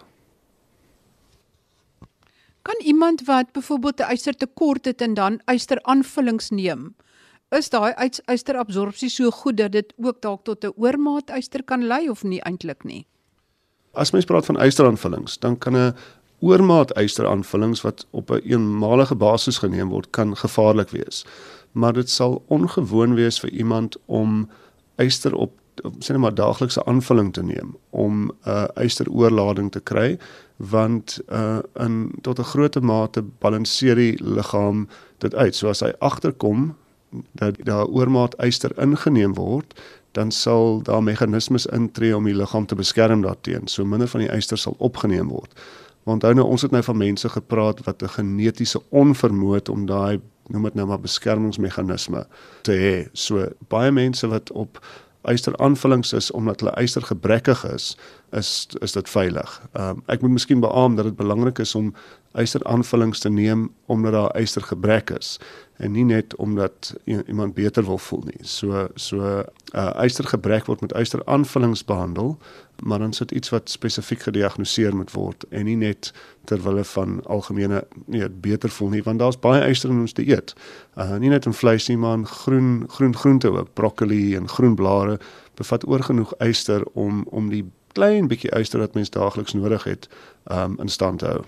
Kan 2.64 2.80
iemand 2.80 3.26
wat 3.28 3.52
byvoorbeeld 3.52 4.00
'n 4.00 4.10
eistertekort 4.16 4.86
het 4.86 5.02
en 5.02 5.14
dan 5.14 5.42
eisteraanvullings 5.46 6.50
neem, 6.50 6.96
is 7.58 7.70
daai 7.70 7.94
eisterabsorpsie 8.26 9.10
so 9.10 9.32
goed 9.32 9.58
dat 9.58 9.72
dit 9.72 9.94
ook 9.98 10.22
dalk 10.22 10.44
tot 10.44 10.64
'n 10.64 10.74
oormaat 10.76 11.30
eister 11.30 11.64
kan 11.64 11.88
lei 11.88 12.10
of 12.10 12.24
nie 12.24 12.42
eintlik 12.42 12.84
nie. 12.84 13.06
As 13.94 14.12
mens 14.12 14.26
praat 14.26 14.46
van 14.46 14.58
eisteraanvullings, 14.58 15.38
dan 15.40 15.58
kan 15.58 15.76
'n 15.76 15.96
oormaat 16.40 16.92
eisteraanvullings 16.92 17.82
wat 17.82 18.06
op 18.12 18.30
'n 18.30 18.34
een 18.34 18.52
eenmalige 18.52 19.16
basis 19.16 19.58
geneem 19.58 19.90
word, 19.90 20.10
kan 20.10 20.38
gevaarlik 20.38 20.90
wees. 20.90 21.26
Maar 21.72 21.94
dit 21.94 22.10
sal 22.10 22.44
ongewoon 22.48 23.16
wees 23.16 23.40
vir 23.40 23.50
iemand 23.50 23.98
om 24.06 24.50
eister 24.96 25.36
op 25.36 25.52
sê 25.82 26.14
net 26.14 26.22
maar 26.22 26.36
daaglikse 26.36 26.86
aanvulling 26.86 27.34
te 27.34 27.44
neem 27.44 27.76
om 27.90 28.26
'n 28.26 28.32
uh, 28.48 28.66
eisteroorlading 28.74 29.72
te 29.72 29.80
kry 29.80 30.18
want 30.58 31.20
uh 31.32 31.60
in 31.74 32.12
tot 32.22 32.40
'n 32.40 32.44
groot 32.44 32.82
mate 32.82 33.22
balanseer 33.40 33.96
die 33.96 34.24
liggaam 34.24 34.88
dit 35.18 35.36
uit. 35.36 35.56
So 35.56 35.70
as 35.70 35.80
hy 35.80 35.94
agterkom 36.00 36.76
dat 37.32 37.56
daar 37.66 37.86
oormaat 37.86 38.36
yster 38.44 38.72
ingeneem 38.82 39.34
word, 39.34 39.74
dan 40.12 40.32
sal 40.32 40.82
daar 40.82 41.04
meganismes 41.04 41.66
intree 41.66 42.16
om 42.16 42.24
die 42.30 42.36
liggaam 42.36 42.66
te 42.66 42.76
beskerm 42.76 43.22
daarteen. 43.22 43.68
So 43.68 43.86
minder 43.86 44.08
van 44.08 44.26
die 44.26 44.32
yster 44.36 44.58
sal 44.58 44.76
opgeneem 44.78 45.28
word. 45.34 45.54
Want 46.04 46.24
onthou 46.24 46.34
nou 46.34 46.48
ons 46.48 46.62
het 46.62 46.72
nou 46.72 46.84
van 46.84 46.98
mense 46.98 47.30
gepraat 47.30 47.84
wat 47.84 48.04
'n 48.04 48.08
genetiese 48.08 48.82
onvermoë 48.90 49.54
het 49.54 49.70
om 49.70 49.86
daai 49.86 50.22
noem 50.48 50.64
dit 50.64 50.74
nou 50.74 50.88
maar 50.88 51.00
beskermingsmeganisme 51.00 52.26
te 52.62 52.72
hê. 52.72 53.10
So 53.14 53.48
baie 53.68 53.92
mense 53.92 54.28
wat 54.28 54.52
op 54.52 54.80
ysteraanvullings 55.24 56.14
is 56.14 56.32
omdat 56.32 56.60
hulle 56.60 56.82
yster 56.82 57.02
gebrekkig 57.02 57.64
is, 57.74 57.98
is 58.32 58.68
is 58.82 58.92
dit 58.92 59.10
veilig. 59.10 59.62
Ehm 59.72 59.90
um, 59.90 60.04
ek 60.06 60.22
moet 60.22 60.32
miskien 60.32 60.60
beamoen 60.60 60.96
dat 60.96 61.06
dit 61.06 61.16
belangrik 61.16 61.60
is 61.60 61.76
om 61.76 61.94
ysteraanvullings 62.34 63.20
te 63.20 63.30
neem 63.30 63.72
omdat 63.86 64.12
daar 64.12 64.40
ystergebrek 64.42 65.10
is 65.10 65.40
en 65.78 65.92
nie 65.92 66.04
net 66.06 66.36
omdat 66.36 66.94
iemand 67.06 67.54
beter 67.54 67.84
wil 67.86 67.98
voel 67.98 68.24
nie. 68.26 68.46
So 68.48 68.88
so 68.96 69.44
uh 69.74 70.04
ystergebrek 70.04 70.66
word 70.66 70.82
met 70.82 70.94
ysteraanvullings 70.94 71.86
behandel, 71.86 72.38
maar 72.84 73.00
dan 73.00 73.14
sit 73.14 73.32
iets 73.32 73.50
wat 73.50 73.70
spesifiek 73.70 74.22
gediagnoseer 74.22 74.96
moet 74.96 75.12
word 75.12 75.46
en 75.50 75.66
nie 75.66 75.76
net 75.76 76.14
ter 76.46 76.62
wille 76.62 76.84
van 76.84 77.26
algemene 77.26 77.84
nee, 78.06 78.30
beter 78.30 78.70
voel 78.70 78.90
nie, 78.90 79.04
want 79.04 79.20
daar's 79.20 79.40
baie 79.40 79.70
yster 79.70 79.90
in 79.90 80.00
ons 80.06 80.14
dieet. 80.14 80.54
Uh 80.98 81.18
nie 81.18 81.30
net 81.30 81.46
in 81.46 81.58
vleis 81.58 81.88
nie, 81.88 81.98
maar 81.98 82.18
in 82.18 82.28
groen 82.28 82.86
groen 82.88 83.16
groente 83.16 83.52
ook, 83.52 83.74
broccoli 83.74 84.36
en 84.36 84.48
groenblare 84.50 85.20
bevat 85.56 85.88
oorgenoeg 85.88 86.34
yster 86.40 86.86
om 86.94 87.26
om 87.30 87.50
die 87.50 87.66
klein 87.94 88.28
bietjie 88.28 88.54
yster 88.60 88.80
wat 88.80 88.94
mens 88.94 89.10
daagliks 89.10 89.54
nodig 89.54 89.84
het 89.84 90.10
um 90.52 90.78
in 90.80 90.90
stand 90.90 91.20
te 91.20 91.26
hou. 91.26 91.44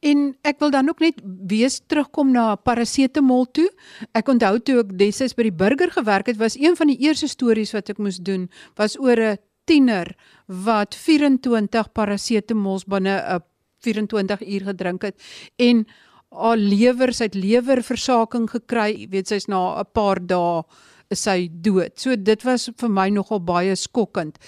En 0.00 0.36
ek 0.42 0.58
wil 0.58 0.70
dan 0.70 0.88
ook 0.88 1.00
net 1.00 1.20
weer 1.24 1.72
terugkom 1.86 2.32
na 2.32 2.54
parasetamol 2.56 3.46
toe. 3.50 3.68
Ek 4.12 4.28
onthou 4.28 4.58
toe 4.60 4.80
ek 4.84 4.98
destyds 4.98 5.34
by 5.34 5.48
die 5.48 5.56
burger 5.56 5.90
gewerk 5.90 6.26
het, 6.26 6.36
was 6.36 6.58
een 6.58 6.76
van 6.76 6.86
die 6.92 6.98
eerste 7.00 7.28
stories 7.28 7.72
wat 7.72 7.90
ek 7.90 7.98
moes 7.98 8.18
doen 8.18 8.50
was 8.76 8.98
oor 8.98 9.16
'n 9.16 9.38
tiener 9.64 10.14
wat 10.46 10.94
24 10.94 11.92
parasetamols 11.92 12.84
binne 12.84 13.16
'n 13.18 13.42
24 13.82 14.46
uur 14.46 14.62
gedrink 14.64 15.02
het 15.02 15.16
en 15.56 15.86
haar 16.30 16.56
lewer, 16.56 17.12
sy 17.14 17.24
het 17.24 17.34
lewerversaking 17.38 18.48
gekry, 18.50 19.06
weet 19.10 19.28
sy's 19.28 19.46
na 19.48 19.80
'n 19.80 19.84
paar 19.92 20.18
dae 20.20 20.64
is 21.10 21.22
sy 21.26 21.48
dood. 21.50 21.94
So 22.00 22.16
dit 22.16 22.44
was 22.44 22.68
vir 22.80 22.90
my 22.92 23.08
nogal 23.14 23.40
baie 23.40 23.74
skokkend. 23.78 24.38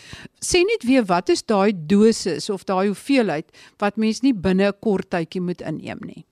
Sê 0.44 0.64
net 0.66 0.86
weer 0.88 1.04
wat 1.08 1.28
is 1.28 1.42
daai 1.42 1.72
dosis 1.72 2.50
of 2.50 2.64
daai 2.64 2.88
hoeveelheid 2.88 3.50
wat 3.78 3.96
mens 3.96 4.22
nie 4.22 4.34
binne 4.34 4.68
'n 4.68 4.80
kort 4.80 5.10
tydjie 5.10 5.40
moet 5.40 5.60
inneem 5.60 6.00
nie. 6.02 6.24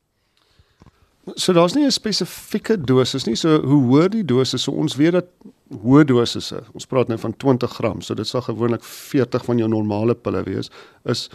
So 1.35 1.53
daar's 1.53 1.75
nie 1.75 1.85
'n 1.85 1.91
spesifieke 1.91 2.77
dosis 2.77 3.27
nie. 3.27 3.37
So 3.37 3.61
hoe 3.61 3.83
hoër 3.83 4.11
die 4.11 4.25
dosis, 4.25 4.63
so 4.63 4.73
ons 4.73 4.97
weet 4.97 5.13
dat 5.13 5.27
hoë 5.71 6.05
dosisse, 6.05 6.63
ons 6.75 6.87
praat 6.87 7.09
nou 7.09 7.19
van 7.19 7.35
20 7.37 7.71
gram, 7.71 8.01
so 8.01 8.15
dit 8.15 8.27
sal 8.27 8.41
gewoonlik 8.41 8.85
40 8.85 9.45
van 9.45 9.59
jou 9.59 9.69
normale 9.69 10.15
pille 10.15 10.43
wees, 10.43 10.71
is 11.05 11.31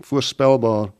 voorspelbaar 0.00 0.92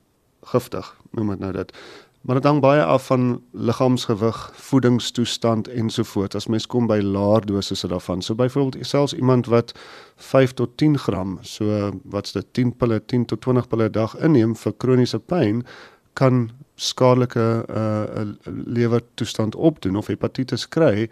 giftig, 0.43 0.97
noem 1.11 1.29
dit 1.29 1.39
nou 1.39 1.53
dit. 1.53 1.73
Maar 2.21 2.35
dit 2.35 2.45
hang 2.45 2.61
baie 2.61 2.83
af 2.85 3.07
van 3.07 3.43
liggaamsgewig, 3.53 4.51
voedingstoestand 4.55 5.69
ensovoorts. 5.69 6.35
As 6.37 6.47
mens 6.47 6.67
kom 6.67 6.87
by 6.87 6.99
laer 7.03 7.47
dosisse 7.47 7.89
daarvan. 7.89 8.23
So 8.23 8.35
byvoorbeeld 8.35 8.87
selfs 8.87 9.15
iemand 9.15 9.47
wat 9.47 9.73
5 10.17 10.53
tot 10.53 10.77
10 10.77 10.99
gram, 10.99 11.39
so 11.41 11.91
wat's 12.05 12.33
dit 12.33 12.47
10 12.53 12.77
pille, 12.77 13.05
10 13.07 13.25
tot 13.25 13.41
20 13.41 13.67
pille 13.67 13.89
'n 13.89 13.93
dag 13.93 14.17
inneem 14.17 14.57
vir 14.57 14.75
kroniese 14.77 15.19
pyn, 15.19 15.65
kan 16.13 16.51
skadelike 16.75 17.65
uh 17.69 18.29
lewertoestand 18.67 19.55
opdoen 19.55 19.97
of 19.97 20.07
hepatitis 20.07 20.69
kry 20.69 21.09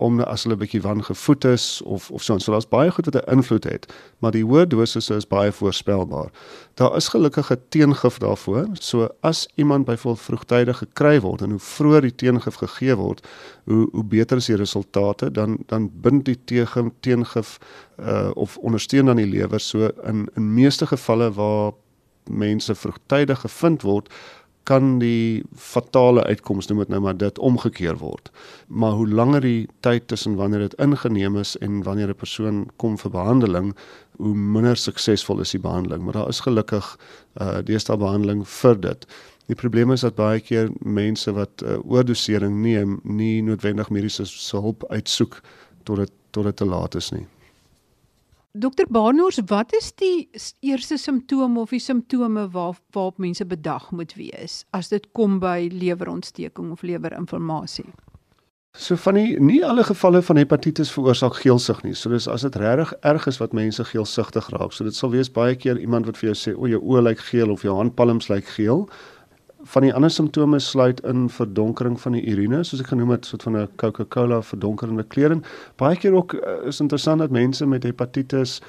om 0.00 0.20
as 0.20 0.44
hulle 0.44 0.56
'n 0.56 0.62
bietjie 0.62 0.80
wangevoed 0.82 1.44
is 1.44 1.82
of 1.84 2.10
of 2.10 2.22
so. 2.22 2.38
So 2.38 2.52
daar's 2.52 2.68
baie 2.68 2.90
goed 2.90 3.04
wat 3.04 3.16
'n 3.16 3.30
invloed 3.36 3.64
het, 3.64 3.92
maar 4.18 4.30
die 4.30 4.44
hoë 4.44 4.66
dosisse 4.66 5.14
is 5.14 5.26
baie 5.26 5.52
voorspelbaar. 5.52 6.30
Daar 6.74 6.96
is 6.96 7.08
gelukkig 7.08 7.50
'n 7.50 7.62
teengif 7.68 8.18
daarvoor. 8.18 8.66
So 8.72 9.08
as 9.20 9.48
iemand 9.54 9.84
byvoorbeeld 9.84 10.24
vroegtydig 10.24 10.78
gekry 10.78 11.20
word 11.20 11.42
en 11.42 11.50
hoe 11.50 11.58
vroeër 11.58 12.00
die 12.00 12.14
teengif 12.14 12.54
gegee 12.54 12.96
word, 12.96 13.26
hoe 13.64 13.88
hoe 13.92 14.04
beter 14.04 14.36
is 14.36 14.46
die 14.46 14.56
resultate, 14.56 15.30
dan 15.30 15.58
dan 15.66 15.90
bind 16.00 16.24
die 16.24 16.38
teengif 16.44 16.90
teengif 17.00 17.58
uh 17.98 18.30
of 18.34 18.56
ondersteun 18.56 19.06
dan 19.06 19.16
die 19.16 19.26
lewer 19.26 19.60
so 19.60 19.90
in 20.04 20.28
in 20.34 20.54
meeste 20.54 20.86
gevalle 20.86 21.32
waar 21.32 21.72
mense 22.30 22.74
vroegtydig 22.74 23.40
gevind 23.40 23.82
word 23.82 24.12
kan 24.70 24.98
die 25.02 25.42
fatale 25.58 26.22
uitkoms 26.30 26.68
noem 26.70 26.84
dit 26.84 26.92
nou 26.92 27.00
maar 27.02 27.16
dit 27.18 27.38
omgekeer 27.42 27.96
word. 27.98 28.30
Maar 28.68 28.94
hoe 29.00 29.08
langer 29.08 29.42
die 29.42 29.68
tyd 29.86 30.06
tussen 30.12 30.36
wanneer 30.38 30.68
dit 30.68 30.76
ingeneem 30.82 31.38
is 31.40 31.56
en 31.58 31.82
wanneer 31.82 32.12
'n 32.14 32.20
persoon 32.22 32.68
kom 32.76 32.98
vir 32.98 33.10
behandeling, 33.10 33.74
hoe 34.18 34.34
minder 34.34 34.76
suksesvol 34.76 35.40
is 35.40 35.50
die 35.50 35.60
behandeling, 35.60 36.04
maar 36.04 36.12
daar 36.12 36.28
is 36.28 36.40
gelukkig 36.46 36.96
uh 37.40 37.58
deesdae 37.64 37.96
behandeling 37.96 38.46
vir 38.46 38.80
dit. 38.80 39.06
Die 39.46 39.58
probleem 39.58 39.90
is 39.92 40.00
dat 40.06 40.14
baie 40.14 40.40
keer 40.40 40.70
mense 40.78 41.32
wat 41.32 41.62
uh, 41.64 41.78
oordosering 41.82 42.62
neem, 42.62 43.00
nie 43.02 43.42
noodwendig 43.42 43.90
mediese 43.90 44.24
hulp 44.50 44.84
uitsoek 44.90 45.40
tot 45.82 45.96
dit 45.96 46.12
tot 46.30 46.44
dit 46.44 46.56
te 46.56 46.64
laat 46.64 46.94
is 46.94 47.10
nie. 47.10 47.26
Dokter 48.52 48.86
Barnors, 48.90 49.38
wat 49.46 49.72
is 49.72 49.92
die 49.94 50.28
eerste 50.60 50.96
simptome 50.98 51.60
of 51.60 51.70
die 51.70 51.78
simptome 51.78 52.48
waar 52.50 52.74
waarop 52.90 53.18
mense 53.22 53.44
bedag 53.46 53.90
moet 53.94 54.16
wees 54.18 54.64
as 54.74 54.88
dit 54.90 55.06
kom 55.14 55.36
by 55.38 55.68
lewerontsteking 55.70 56.72
of 56.74 56.82
lewerinflammasie? 56.82 57.86
So 58.74 58.98
van 58.98 59.14
die 59.14 59.38
nie 59.38 59.60
alle 59.66 59.84
gevalle 59.86 60.22
van 60.26 60.42
hepatitis 60.42 60.90
veroorsaak 60.90 61.38
geelsig 61.44 61.84
nie. 61.86 61.94
So 61.94 62.10
dis 62.10 62.26
as 62.26 62.42
dit 62.42 62.58
regtig 62.58 62.90
erg 63.06 63.28
is 63.30 63.38
wat 63.38 63.54
mense 63.54 63.86
geelsigtig 63.86 64.50
raak. 64.50 64.74
So 64.74 64.82
dit 64.84 64.98
sal 64.98 65.14
wees 65.14 65.30
baie 65.30 65.54
keer 65.54 65.78
iemand 65.78 66.10
wat 66.10 66.18
vir 66.18 66.32
jou 66.32 66.38
sê 66.42 66.56
o, 66.56 66.66
jou 66.66 66.82
oë 66.82 67.06
lyk 67.06 67.22
geel 67.30 67.54
of 67.54 67.62
jou 67.62 67.76
handpalms 67.78 68.32
lyk 68.34 68.50
geel 68.58 68.88
van 69.62 69.82
die 69.82 69.94
ander 69.94 70.10
simptome 70.10 70.58
sluit 70.58 71.00
in 71.04 71.28
verdonkering 71.28 72.00
van 72.00 72.12
die 72.12 72.24
urine, 72.32 72.64
soos 72.64 72.80
ek 72.80 72.92
genoem 72.92 73.10
het, 73.10 73.26
soort 73.26 73.42
van 73.42 73.56
'n 73.56 73.68
Coca-Cola 73.76 74.42
verdonkerende 74.42 75.02
kleur 75.02 75.30
en 75.30 75.44
baie 75.76 75.96
keer 75.96 76.14
ook 76.14 76.32
uh, 76.34 76.66
is 76.66 76.80
interessant 76.80 77.18
dat 77.18 77.30
mense 77.30 77.66
met 77.66 77.82
hepatitis 77.82 78.60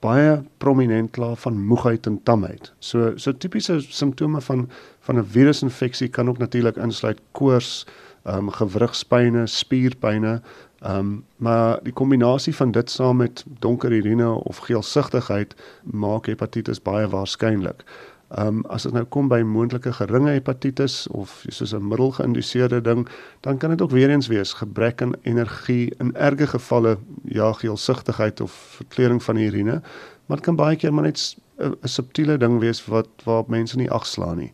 baie 0.00 0.42
prominent 0.58 1.10
kla 1.12 1.34
van 1.34 1.60
moegheid 1.66 2.06
en 2.06 2.22
tamheid. 2.22 2.72
So 2.78 3.12
so 3.16 3.32
tipiese 3.32 3.80
simptome 3.80 4.40
van 4.40 4.68
van 5.00 5.18
'n 5.18 5.24
virusinfeksie 5.24 6.08
kan 6.08 6.28
ook 6.28 6.38
natuurlik 6.38 6.76
insluit 6.76 7.20
koors, 7.32 7.86
ehm 8.24 8.36
um, 8.36 8.50
gewrigspyne, 8.50 9.46
spierpyne, 9.46 10.40
ehm 10.80 10.98
um, 10.98 11.24
maar 11.36 11.78
die 11.82 11.92
kombinasie 11.92 12.54
van 12.54 12.70
dit 12.72 12.90
saam 12.90 13.16
met 13.16 13.44
donker 13.58 13.92
urine 13.92 14.30
of 14.30 14.56
geelsigtigheid 14.56 15.54
maak 15.84 16.26
hepatitis 16.26 16.82
baie 16.82 17.08
waarskynlik. 17.08 17.84
Ehm 18.30 18.46
um, 18.46 18.64
as 18.70 18.82
dit 18.86 18.92
nou 18.94 19.02
kom 19.04 19.26
by 19.28 19.40
moontlike 19.42 19.90
geringe 19.92 20.30
hepatitis 20.30 21.08
of 21.08 21.32
soos 21.48 21.72
'n 21.74 21.88
middelgeïnduseerde 21.88 22.80
ding, 22.80 23.08
dan 23.40 23.58
kan 23.58 23.70
dit 23.70 23.82
ook 23.82 23.90
weer 23.90 24.10
eens 24.10 24.26
wees 24.26 24.52
gebrek 24.52 25.02
aan 25.02 25.14
energie 25.22 25.92
in 25.98 26.14
erge 26.14 26.46
gevalle 26.46 26.98
ja 27.24 27.52
geelsigtigheid 27.52 28.40
of 28.40 28.52
verkleuring 28.52 29.22
van 29.22 29.34
die 29.34 29.46
urine, 29.46 29.82
maar 30.26 30.36
dit 30.36 30.46
kan 30.46 30.56
baie 30.56 30.76
keer 30.76 30.94
maar 30.94 31.04
net 31.04 31.36
'n 31.58 31.88
subtiele 31.88 32.36
ding 32.36 32.58
wees 32.58 32.84
wat 32.86 33.08
waar 33.24 33.44
mense 33.46 33.76
nie 33.76 33.90
agslaan 33.90 34.36
nie. 34.36 34.52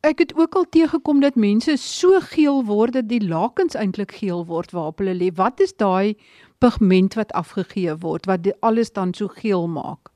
Ek 0.00 0.18
het 0.18 0.34
ook 0.34 0.54
al 0.54 0.64
teëgekom 0.68 1.20
dat 1.20 1.34
mense 1.34 1.76
so 1.76 2.20
geel 2.20 2.64
word 2.64 2.92
dat 2.92 3.08
die 3.08 3.28
lakens 3.28 3.74
eintlik 3.74 4.12
geel 4.12 4.46
word 4.46 4.70
waarop 4.70 4.98
hulle 4.98 5.14
lê. 5.14 5.34
Wat 5.34 5.60
is 5.60 5.76
daai 5.76 6.16
pigment 6.58 7.14
wat 7.14 7.32
afgegee 7.32 7.96
word 7.96 8.26
wat 8.26 8.46
alles 8.60 8.92
dan 8.92 9.14
so 9.14 9.28
geel 9.28 9.68
maak? 9.68 10.11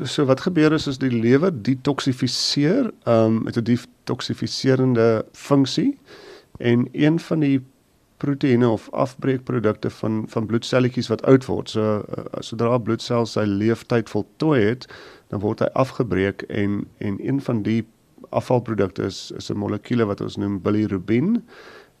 So 0.00 0.24
wat 0.24 0.40
gebeur 0.40 0.72
is 0.72 0.88
as 0.88 0.98
die 0.98 1.12
lewer 1.12 1.52
detoksifiseer, 1.52 2.88
ehm 3.04 3.24
um, 3.24 3.42
met 3.44 3.56
'n 3.56 3.64
detoksifiserende 3.64 5.24
funksie 5.32 5.98
en 6.58 6.88
een 6.92 7.20
van 7.20 7.40
die 7.40 7.60
proteïene 8.16 8.68
of 8.68 8.90
afbreekprodukte 8.90 9.90
van 9.90 10.24
van 10.28 10.46
bloedselletjies 10.46 11.08
wat 11.08 11.22
oud 11.22 11.44
word. 11.44 11.70
So 11.70 11.80
uh, 11.80 12.24
sodra 12.40 12.74
'n 12.74 12.82
bloedsel 12.82 13.26
sy 13.26 13.44
leeftyd 13.44 14.08
voltooi 14.08 14.60
het, 14.62 14.86
dan 15.28 15.40
word 15.40 15.60
hy 15.60 15.68
afgebreek 15.72 16.42
en 16.42 16.86
en 16.98 17.18
een 17.26 17.40
van 17.40 17.62
die 17.62 17.84
afvalprodukte 18.30 19.02
is 19.02 19.32
is 19.36 19.50
'n 19.50 19.58
molekuule 19.58 20.04
wat 20.04 20.20
ons 20.20 20.36
noem 20.36 20.62
bilirubin 20.62 21.42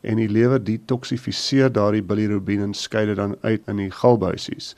en 0.00 0.16
die 0.16 0.28
lewer 0.28 0.64
detoksifiseer 0.64 1.72
daardie 1.72 2.02
bilirubin 2.02 2.60
en 2.60 2.74
skei 2.74 3.06
dit 3.06 3.16
dan 3.16 3.36
uit 3.40 3.60
in 3.66 3.76
die 3.76 3.90
galbuisies. 3.90 4.76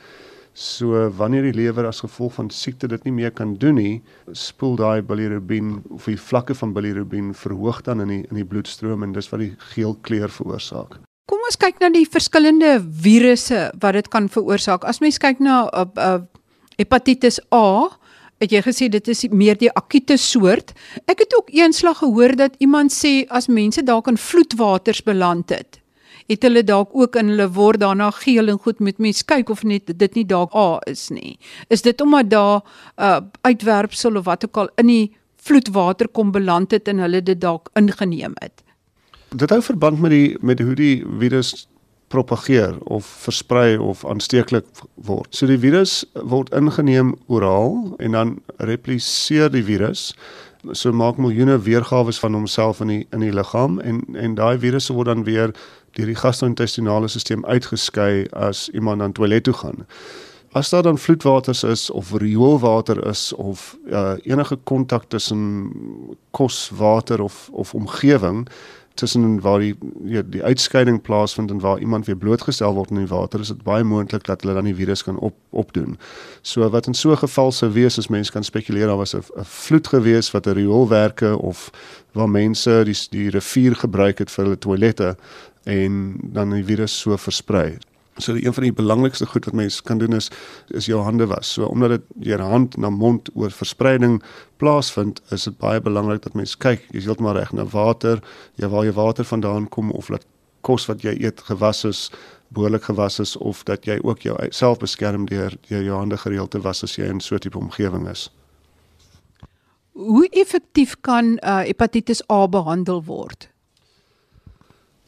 So 0.54 1.10
wanneer 1.18 1.42
die 1.42 1.54
lewer 1.54 1.88
as 1.88 2.00
gevolg 2.04 2.36
van 2.36 2.50
siekte 2.50 2.86
dit 2.88 3.04
nie 3.04 3.12
meer 3.12 3.32
kan 3.34 3.56
doen 3.58 3.74
nie, 3.74 4.02
spoel 4.32 4.76
daai 4.78 5.02
bilirubin 5.02 5.80
of 5.90 6.06
die 6.06 6.18
vlakke 6.18 6.54
van 6.54 6.72
bilirubin 6.76 7.32
verhoog 7.34 7.82
dan 7.82 8.04
in 8.04 8.12
die 8.12 8.20
in 8.30 8.38
die 8.38 8.46
bloedstroom 8.46 9.02
en 9.02 9.16
dis 9.16 9.28
wat 9.32 9.42
die 9.42 9.50
geel 9.74 9.98
kleur 10.06 10.30
veroorsaak. 10.30 11.00
Kom 11.26 11.42
ons 11.42 11.58
kyk 11.58 11.82
na 11.82 11.90
die 11.90 12.06
verskillende 12.06 12.76
virusse 13.02 13.66
wat 13.82 13.98
dit 13.98 14.08
kan 14.14 14.30
veroorsaak. 14.30 14.86
As 14.86 15.02
mens 15.02 15.18
kyk 15.18 15.42
na 15.42 15.66
'n 15.66 15.90
uh, 15.98 16.04
uh, 16.06 16.22
hepatitis 16.78 17.40
A, 17.50 17.90
het 18.38 18.52
jy 18.52 18.62
gesê 18.62 18.88
dit 18.88 19.08
is 19.08 19.26
meer 19.30 19.58
die 19.58 19.72
akute 19.72 20.16
soort. 20.16 20.70
Ek 21.10 21.18
het 21.18 21.34
ook 21.34 21.50
eenslag 21.50 21.98
gehoor 21.98 22.36
dat 22.36 22.54
iemand 22.58 22.92
sê 22.92 23.26
as 23.28 23.48
mense 23.48 23.82
dalk 23.82 24.06
in 24.06 24.16
vloedwaters 24.16 25.02
beland 25.02 25.50
het, 25.50 25.80
het 26.26 26.42
hulle 26.42 26.64
dalk 26.64 26.90
ook 26.92 27.16
in 27.16 27.28
hulle 27.34 27.48
word 27.52 27.80
daarna 27.80 28.10
geel 28.10 28.48
en 28.48 28.58
goed 28.58 28.80
met 28.80 28.98
mens 28.98 29.24
kyk 29.24 29.50
of 29.50 29.62
net 29.62 29.92
dit 29.98 30.14
nie 30.14 30.26
dalk 30.26 30.54
A 30.54 30.78
is 30.90 31.08
nie. 31.10 31.38
Is 31.68 31.82
dit 31.82 32.00
omdat 32.00 32.30
daar 32.30 32.60
'n 32.60 33.02
uh, 33.02 33.20
uitwerpsel 33.40 34.16
of 34.16 34.24
wat 34.24 34.44
ook 34.44 34.56
al 34.56 34.68
in 34.76 34.86
die 34.86 35.16
vloedwater 35.36 36.08
kom 36.08 36.32
beland 36.32 36.70
het 36.70 36.88
en 36.88 36.98
hulle 36.98 37.22
dit 37.22 37.40
dalk 37.40 37.68
ingeneem 37.74 38.32
het? 38.34 38.62
Dit 39.34 39.50
hou 39.50 39.62
verband 39.62 40.00
met 40.00 40.10
die 40.10 40.36
met 40.40 40.60
hoe 40.60 40.74
die 40.74 41.04
virus 41.18 41.68
propageer 42.14 42.78
of 42.78 43.06
versprei 43.06 43.78
of 43.78 44.04
aansteeklik 44.06 44.66
word. 44.94 45.30
So 45.34 45.46
die 45.50 45.58
virus 45.58 46.04
word 46.14 46.52
ingeneem 46.54 47.14
oraal 47.26 47.94
en 47.98 48.12
dan 48.12 48.36
repliseer 48.56 49.50
die 49.50 49.64
virus 49.64 50.12
so 50.72 50.92
maak 50.92 51.16
miljoene 51.16 51.58
weergawe 51.58 52.12
van 52.12 52.34
homself 52.34 52.80
in 52.80 52.86
die 52.86 53.06
in 53.10 53.20
die 53.20 53.32
liggaam 53.32 53.80
en 53.80 54.02
en 54.12 54.34
daai 54.34 54.58
virusse 54.58 54.92
word 54.92 55.06
dan 55.06 55.24
weer 55.24 55.54
deur 55.94 56.06
die 56.06 56.18
gastro-intestinale 56.18 57.08
stelsel 57.08 57.44
uitgeskei 57.44 58.26
as 58.32 58.68
iemand 58.68 59.02
aan 59.02 59.12
toilet 59.12 59.44
toe 59.44 59.54
gaan. 59.54 59.86
As 60.54 60.70
daar 60.70 60.82
dan 60.82 60.98
vloedwaters 60.98 61.62
is 61.62 61.90
of 61.90 62.12
rioolwater 62.12 63.06
is 63.06 63.32
of 63.32 63.76
uh, 63.90 64.12
enige 64.22 64.56
kontak 64.56 65.04
tussen 65.08 65.72
kos, 66.30 66.70
water 66.74 67.22
of 67.22 67.48
of 67.52 67.74
omgewing, 67.74 68.48
tussen 68.94 69.40
waar 69.40 69.58
die 69.58 69.74
ja, 70.04 70.22
die 70.22 70.42
uitskeiding 70.42 71.02
plaasvind 71.02 71.50
en 71.50 71.60
waar 71.60 71.78
iemand 71.78 72.06
weer 72.06 72.16
blootgestel 72.16 72.74
word 72.74 72.90
in 72.90 73.02
die 73.02 73.10
water, 73.10 73.40
is 73.40 73.50
dit 73.50 73.62
baie 73.62 73.84
moontlik 73.84 74.24
dat 74.24 74.42
hulle 74.42 74.54
dan 74.54 74.68
die 74.68 74.74
virus 74.74 75.02
kan 75.02 75.18
op 75.18 75.34
opdoen. 75.50 75.98
So 76.42 76.68
wat 76.70 76.86
in 76.86 76.94
so 76.94 77.10
'n 77.10 77.16
geval 77.16 77.52
sou 77.52 77.72
wees 77.72 77.98
as 77.98 78.08
mense 78.08 78.32
kan 78.32 78.44
spekuleer 78.44 78.86
daar 78.86 78.96
was 78.96 79.14
'n 79.14 79.22
vloed 79.42 79.86
gewees 79.86 80.30
wat 80.30 80.46
'n 80.46 80.54
rioolwerke 80.54 81.38
of 81.38 81.70
waar 82.12 82.30
mense 82.30 82.82
die 82.84 82.96
die 83.10 83.30
rivier 83.30 83.74
gebruik 83.76 84.18
het 84.18 84.30
vir 84.30 84.44
hulle 84.44 84.58
toilette 84.58 85.16
en 85.64 86.16
dan 86.22 86.50
die 86.50 86.64
virus 86.64 87.00
so 87.00 87.16
versprei. 87.16 87.78
So 88.16 88.34
een 88.34 88.54
van 88.54 88.62
die 88.62 88.72
belangrikste 88.72 89.26
goed 89.26 89.44
wat 89.44 89.54
mens 89.54 89.82
kan 89.82 89.98
doen 89.98 90.12
is 90.14 90.30
is 90.66 90.86
jou 90.86 91.02
hande 91.02 91.26
was. 91.26 91.52
So 91.52 91.66
omdat 91.66 91.88
dit 91.90 92.02
jou 92.18 92.40
hand 92.40 92.76
na 92.76 92.90
mond 92.90 93.30
oor 93.34 93.50
verspreiding 93.50 94.22
plaasvind, 94.56 95.22
is 95.30 95.44
dit 95.44 95.58
baie 95.58 95.80
belangrik 95.80 96.22
dat 96.22 96.34
mens 96.34 96.56
kyk, 96.56 96.86
jy 96.90 97.00
sê 97.00 97.16
maar 97.18 97.34
reg 97.34 97.52
na 97.52 97.64
water, 97.64 98.22
ja 98.54 98.68
waar 98.68 98.84
jou 98.84 98.94
water 98.94 99.24
vandaan 99.24 99.68
kom 99.68 99.90
of 99.90 100.06
dat 100.06 100.26
kos 100.60 100.86
wat 100.86 101.02
jy 101.02 101.16
eet 101.20 101.40
gewas 101.40 101.84
is, 101.84 102.10
behoorlik 102.54 102.84
gewas 102.84 103.18
is 103.18 103.36
of 103.36 103.62
dat 103.62 103.84
jy 103.84 103.98
ook 104.02 104.22
jou 104.24 104.36
self 104.50 104.78
beskerm 104.78 105.26
deur 105.26 105.56
deur 105.68 105.82
jou 105.82 105.98
hande 105.98 106.16
gereeld 106.16 106.50
te 106.50 106.60
was 106.60 106.82
as 106.82 106.96
jy 106.96 107.08
in 107.10 107.20
so 107.20 107.34
'n 107.34 107.38
tipe 107.38 107.58
omgewing 107.58 108.08
is. 108.08 108.30
Hoe 109.92 110.28
effektief 110.28 110.96
kan 111.00 111.38
uh, 111.42 111.62
hepatitis 111.62 112.22
A 112.30 112.48
behandel 112.48 113.04
word? 113.04 113.53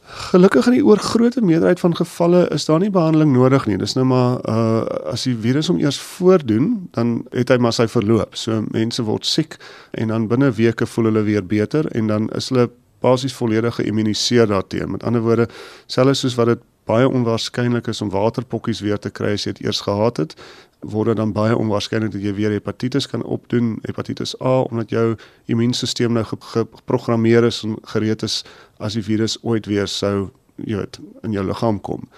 Gelukkig 0.06 0.66
in 0.66 0.76
die 0.76 0.84
oorgrootste 0.86 1.42
meerderheid 1.42 1.80
van 1.80 1.96
gevalle 1.96 2.44
is 2.54 2.64
daar 2.64 2.78
nie 2.78 2.90
behandeling 2.90 3.32
nodig 3.34 3.66
nie. 3.66 3.78
Dis 3.78 3.96
nou 3.98 4.06
maar 4.06 4.38
uh 4.48 4.84
as 5.10 5.26
die 5.26 5.34
virus 5.34 5.66
hom 5.66 5.80
eers 5.82 5.98
voordoen, 5.98 6.88
dan 6.94 7.25
het 7.34 7.50
hy 7.50 7.56
maar 7.58 7.75
sy 7.75 7.88
verloop. 7.90 8.36
So 8.38 8.62
mense 8.70 9.02
word 9.02 9.26
siek 9.26 9.58
en 9.98 10.14
dan 10.14 10.28
binne 10.30 10.52
weke 10.54 10.86
voel 10.86 11.10
hulle 11.10 11.26
weer 11.26 11.46
beter 11.46 11.90
en 11.98 12.06
dan 12.06 12.30
is 12.38 12.52
hulle 12.52 12.68
basies 13.02 13.34
volledig 13.34 13.75
geïmmuniseer 13.80 14.46
daarteenoor. 14.46 14.90
Met 14.96 15.04
ander 15.04 15.22
woorde, 15.26 15.48
selfs 15.86 16.22
soos 16.25 16.38
wat 16.38 16.54
dit 16.54 16.64
baie 16.86 17.08
onwaarskynlik 17.08 17.88
is 17.90 18.00
om 18.04 18.10
waterpokkies 18.14 18.80
weer 18.80 18.98
te 19.02 19.10
kry 19.10 19.32
as 19.34 19.46
jy 19.46 19.56
dit 19.56 19.66
eers 19.66 19.82
gehad 19.82 20.20
het, 20.22 20.36
word 20.80 21.06
dit 21.06 21.16
dan 21.16 21.33
baie 21.33 21.56
onwaarskynlik 21.56 22.12
dat 22.12 22.23
jy 22.23 22.35
weer 22.35 22.50
hepatitis 22.50 23.06
kan 23.06 23.23
opdoen, 23.25 23.78
hepatitis 23.83 24.35
A 24.40 24.61
omdat 24.61 24.90
jou 24.90 25.16
immuunstelsel 25.47 26.11
nou 26.11 26.25
geprogrammeer 26.25 27.45
is 27.45 27.62
en 27.62 27.76
gereed 27.83 28.23
is 28.23 28.45
as 28.78 28.95
die 28.95 29.02
virus 29.02 29.38
ooit 29.42 29.66
weer 29.66 29.88
sou 29.88 30.30
jy 30.56 30.76
weet 30.76 31.00
in 31.23 31.33
jou 31.37 31.45
liggaam 31.45 31.80
kom 31.80 32.09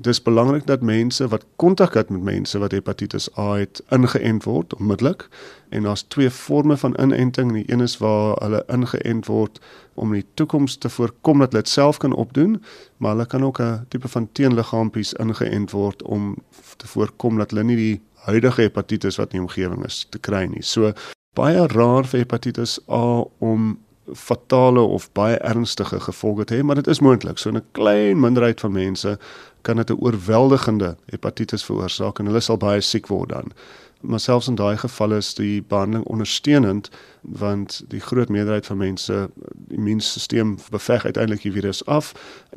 dis 0.00 0.22
belangrik 0.22 0.66
dat 0.66 0.80
mense 0.80 1.28
wat 1.28 1.44
kontak 1.56 1.94
het 1.94 2.10
met 2.10 2.22
mense 2.22 2.58
wat 2.58 2.72
hepatitis 2.72 3.28
A 3.38 3.54
het 3.58 3.82
ingeënt 3.88 4.44
word 4.44 4.74
onmiddellik. 4.74 5.28
En 5.68 5.82
daar's 5.82 6.02
twee 6.02 6.30
forme 6.30 6.76
van 6.76 6.96
inenting. 7.00 7.52
Die 7.52 7.72
een 7.72 7.80
is 7.80 7.98
waar 7.98 8.36
hulle 8.42 8.64
ingeënt 8.68 9.26
word 9.26 9.60
om 9.94 10.14
in 10.14 10.20
die 10.20 10.28
toekoms 10.34 10.76
te 10.76 10.88
voorkom 10.88 11.38
dat 11.38 11.52
hulle 11.52 11.62
dit 11.62 11.72
self 11.72 11.96
kan 11.96 12.12
opdoen 12.12 12.62
maar 12.96 13.10
hulle 13.10 13.26
kan 13.26 13.44
ook 13.44 13.60
'n 13.60 13.84
tipe 13.88 14.08
van 14.08 14.28
teenliggaampies 14.32 15.12
ingeënt 15.12 15.70
word 15.70 16.02
om 16.02 16.36
te 16.76 16.86
voorkom 16.86 17.38
dat 17.38 17.50
hulle 17.50 17.64
nie 17.64 17.76
die 17.76 18.00
huidige 18.14 18.60
hepatitis 18.60 19.16
wat 19.16 19.32
in 19.32 19.38
die 19.38 19.46
omgewing 19.46 19.84
is 19.84 20.06
te 20.10 20.18
kry 20.18 20.44
nie. 20.44 20.62
So 20.62 20.92
baie 21.34 21.66
rar 21.66 22.04
vir 22.04 22.18
hepatitis 22.18 22.78
A 22.88 23.24
om 23.38 23.78
fatale 24.14 24.80
of 24.80 25.12
baie 25.12 25.36
ernstige 25.36 26.00
gevolge 26.00 26.44
te 26.44 26.54
hê 26.54 26.62
maar 26.62 26.74
dit 26.74 26.86
is 26.86 27.00
moontlik 27.00 27.38
so 27.38 27.50
'n 27.50 27.62
klein 27.72 28.20
minderheid 28.20 28.60
van 28.60 28.72
mense 28.72 29.18
kan 29.62 29.76
dit 29.76 29.90
'n 29.90 30.00
oorweldigende 30.00 30.96
hepatitis 31.06 31.64
veroorsaak 31.64 32.18
en 32.18 32.26
hulle 32.26 32.40
sal 32.40 32.56
baie 32.56 32.80
siek 32.80 33.06
word 33.06 33.28
dan. 33.28 33.52
Maar 34.00 34.20
selfs 34.20 34.48
in 34.48 34.54
daai 34.54 34.76
gevalle 34.76 35.16
is 35.16 35.34
die 35.34 35.62
behandeling 35.62 36.06
ondersteunend 36.06 36.90
want 37.20 37.82
die 37.88 38.00
groot 38.00 38.28
meerderheid 38.28 38.66
van 38.66 38.76
mense 38.76 39.30
die 39.52 39.76
immuunstelsel 39.76 40.54
beveg 40.70 41.04
uiteindelik 41.04 41.42
die 41.42 41.52
virus 41.52 41.86
af 41.86 42.14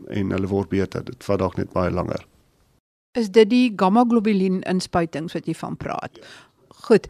en 0.07 0.31
hulle 0.31 0.47
word 0.47 0.69
beter. 0.69 1.03
Dit 1.03 1.23
vat 1.23 1.39
dalk 1.39 1.57
net 1.57 1.71
baie 1.71 1.91
langer. 1.91 2.25
Is 3.11 3.29
dit 3.29 3.49
die 3.49 3.73
gamma 3.75 4.05
globulien 4.07 4.61
inspuitings 4.61 5.33
wat 5.33 5.45
jy 5.45 5.53
van 5.53 5.77
praat? 5.77 6.19
Goed. 6.67 7.07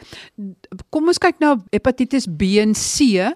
Kom 0.90 1.08
ons 1.08 1.18
kyk 1.18 1.40
na 1.40 1.56
hepatitis 1.72 2.28
B 2.28 2.42
en 2.62 2.74
C. 2.74 3.30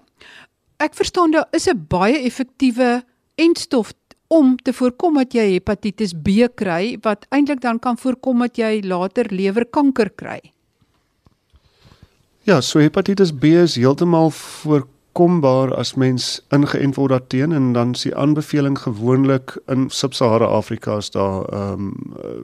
Ek 0.77 0.93
verstaan 0.93 1.31
daar 1.31 1.47
is 1.51 1.65
'n 1.67 1.85
baie 1.89 2.17
effektiewe 2.21 3.03
entstof 3.35 3.93
om 4.27 4.55
te 4.55 4.73
voorkom 4.73 5.13
dat 5.13 5.33
jy 5.33 5.51
hepatitis 5.51 6.13
B 6.13 6.29
kry 6.55 6.97
wat 7.01 7.25
eintlik 7.29 7.61
dan 7.61 7.79
kan 7.79 7.97
voorkom 7.97 8.39
dat 8.39 8.57
jy 8.57 8.81
later 8.83 9.25
lewerkanker 9.29 10.09
kry. 10.09 10.39
Ja, 12.43 12.61
so 12.61 12.79
hepatitis 12.79 13.31
B 13.31 13.43
is 13.43 13.75
heeltemal 13.75 14.29
voorkombaar 14.29 15.73
as 15.75 15.95
mens 15.95 16.45
ingeënt 16.49 16.95
word 16.95 17.09
daarteen 17.09 17.51
en 17.51 17.73
dan 17.73 17.91
is 17.91 18.01
die 18.01 18.15
aanbeveling 18.15 18.77
gewoonlik 18.79 19.57
in 19.67 19.89
Sub-Sahara 19.89 20.45
Afrika 20.45 20.97
is 20.97 21.09
daar 21.09 21.43
'n 21.51 21.55
um, 21.55 21.93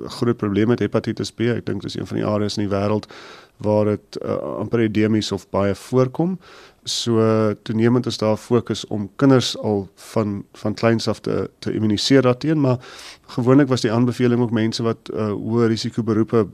groot 0.07 0.37
probleem 0.37 0.67
met 0.67 0.79
hepatitis 0.79 1.31
B. 1.31 1.39
Ek 1.39 1.65
dink 1.65 1.81
dis 1.81 1.95
een 1.95 2.07
van 2.07 2.17
die 2.17 2.25
areas 2.25 2.57
in 2.57 2.67
die 2.67 2.75
wêreld 2.75 3.05
waar 3.63 3.85
dit 3.95 4.19
uh, 4.21 4.37
amper 4.59 4.85
endemies 4.85 5.31
of 5.31 5.47
baie 5.49 5.75
voorkom. 5.75 6.37
So 6.83 7.23
toenemend 7.63 8.05
is 8.05 8.17
daar 8.19 8.35
fokus 8.37 8.87
om 8.87 9.09
kinders 9.15 9.57
al 9.57 9.87
van 9.95 10.43
van 10.59 10.73
kleins 10.73 11.07
af 11.07 11.19
te 11.19 11.49
te 11.59 11.71
immuniseer 11.73 12.21
daarteen, 12.21 12.59
maar 12.61 12.77
gewoonlik 13.25 13.67
was 13.67 13.81
die 13.81 13.91
aanbeveling 13.91 14.41
ook 14.41 14.51
mense 14.51 14.83
wat 14.83 15.09
uh, 15.13 15.31
hoë 15.31 15.69
risiko 15.71 16.03
beroepe 16.03 16.47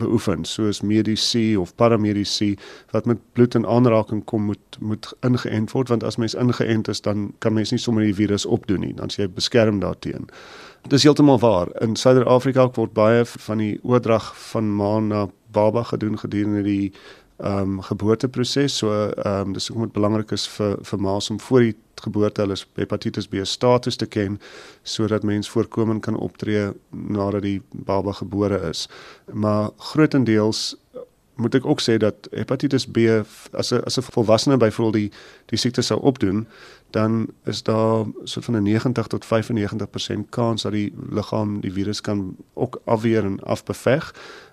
beoefen, 0.00 0.44
soos 0.44 0.80
mediese 0.80 1.60
of 1.60 1.74
paramediese 1.74 2.56
wat 2.90 3.04
met 3.04 3.20
bloed 3.32 3.54
in 3.54 3.66
aanraking 3.66 4.24
kom 4.24 4.42
moet 4.42 4.80
moet 4.80 5.12
ingeënt 5.20 5.76
word 5.76 5.88
want 5.88 6.04
as 6.04 6.16
mens 6.16 6.34
ingeënt 6.34 6.88
is 6.88 7.04
dan 7.04 7.34
kan 7.38 7.52
mens 7.52 7.70
nie 7.70 7.80
sommer 7.80 8.08
die 8.08 8.16
virus 8.16 8.46
opdoen 8.46 8.80
nie, 8.80 8.94
dan 8.94 9.12
jy 9.12 9.28
beskerm 9.28 9.80
daarteen. 9.84 10.30
Dit 10.82 10.92
is 10.92 11.02
heeltemal 11.02 11.38
waar. 11.38 11.68
In 11.80 11.96
Suider-Afrika 11.96 12.70
word 12.74 12.92
baie 12.96 13.24
van 13.24 13.58
die 13.58 13.76
oordrag 13.82 14.32
van 14.50 14.72
ma 14.76 14.98
na 15.00 15.26
baba 15.52 15.82
gedoen 15.82 16.18
gedurende 16.18 16.62
die 16.62 16.92
ehm 17.42 17.58
um, 17.58 17.80
geboorteproses. 17.80 18.76
So 18.76 18.92
ehm 19.10 19.46
um, 19.46 19.52
dis 19.52 19.70
ook 19.70 19.78
moet 19.78 19.92
belangrik 19.92 20.30
is 20.30 20.48
vir 20.48 20.76
vir 20.82 21.00
ma's 21.00 21.30
om 21.30 21.40
voor 21.40 21.60
die 21.60 21.76
geboorte 22.02 22.40
hulle 22.40 22.56
hepatitis 22.74 23.28
B 23.28 23.42
status 23.42 23.96
te 23.96 24.06
ken 24.06 24.40
sodat 24.82 25.22
mens 25.22 25.50
voorkomend 25.50 26.02
kan 26.02 26.16
optree 26.16 26.70
nadat 26.90 27.42
die 27.42 27.62
baba 27.70 28.12
gebore 28.12 28.60
is. 28.68 28.88
Maar 29.32 29.70
grootendeels 29.76 30.76
moet 31.34 31.54
ek 31.54 31.66
ook 31.66 31.80
sê 31.80 31.96
dat 31.96 32.28
hepatitis 32.30 32.86
B 32.86 33.08
as 33.52 33.72
'n 33.72 33.82
as 33.86 33.98
'n 33.98 34.02
volwassene 34.12 34.56
byvoorbeeld 34.56 34.94
die 34.94 35.10
die 35.46 35.58
siekte 35.58 35.82
sou 35.82 36.00
opdoen, 36.00 36.46
dan 36.90 37.26
is 37.44 37.62
daar 37.62 38.06
so 38.24 38.40
van 38.40 38.56
'n 38.56 38.62
90 38.62 39.06
tot 39.06 39.24
95% 39.24 40.30
kans 40.30 40.62
dat 40.62 40.72
die 40.72 40.92
liggaam 41.10 41.60
die 41.60 41.72
virus 41.72 42.00
kan 42.00 42.36
ook 42.54 42.80
afweer 42.84 43.24
en 43.24 43.40
afbeveg 43.40 44.12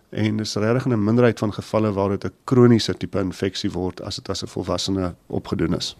en 0.09 0.37
dis 0.37 0.55
regtig 0.55 0.87
'n 0.87 1.03
minderheid 1.03 1.39
van 1.39 1.53
gevalle 1.53 1.91
waar 1.91 2.09
dit 2.09 2.25
'n 2.25 2.33
kroniese 2.43 2.97
tipe 2.97 3.19
infeksie 3.19 3.71
word 3.71 4.01
as 4.01 4.15
dit 4.15 4.29
as 4.29 4.43
'n 4.43 4.47
volwassene 4.47 5.15
opgedoen 5.27 5.75
is. 5.75 5.95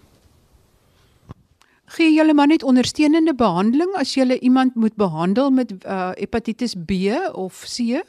Gee 1.86 2.14
julle 2.14 2.34
maar 2.34 2.48
net 2.48 2.64
ondersteunende 2.64 3.36
behandeling 3.36 3.96
as 3.96 4.14
julle 4.14 4.40
iemand 4.40 4.76
moet 4.76 4.96
behandel 4.96 5.50
met 5.50 5.74
uh, 5.86 6.12
hepatitis 6.14 6.76
B 6.86 6.92
of 7.34 7.66
C? 7.66 8.02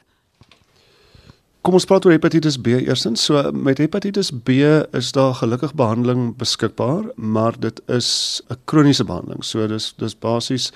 Kom 1.61 1.75
ons 1.77 1.85
praat 1.85 2.07
oor 2.09 2.15
hepatitis 2.15 2.55
B 2.57 2.79
eerstens. 2.81 3.21
So 3.29 3.51
met 3.53 3.83
hepatitis 3.83 4.31
B 4.33 4.63
is 4.97 5.11
daar 5.13 5.35
gelukkig 5.43 5.75
behandeling 5.77 6.31
beskikbaar, 6.41 7.11
maar 7.21 7.59
dit 7.61 7.83
is 7.87 8.41
'n 8.49 8.57
kroniese 8.65 9.05
behandeling. 9.05 9.45
So 9.45 9.67
dis 9.67 9.93
dis 9.99 10.15
basies 10.15 10.73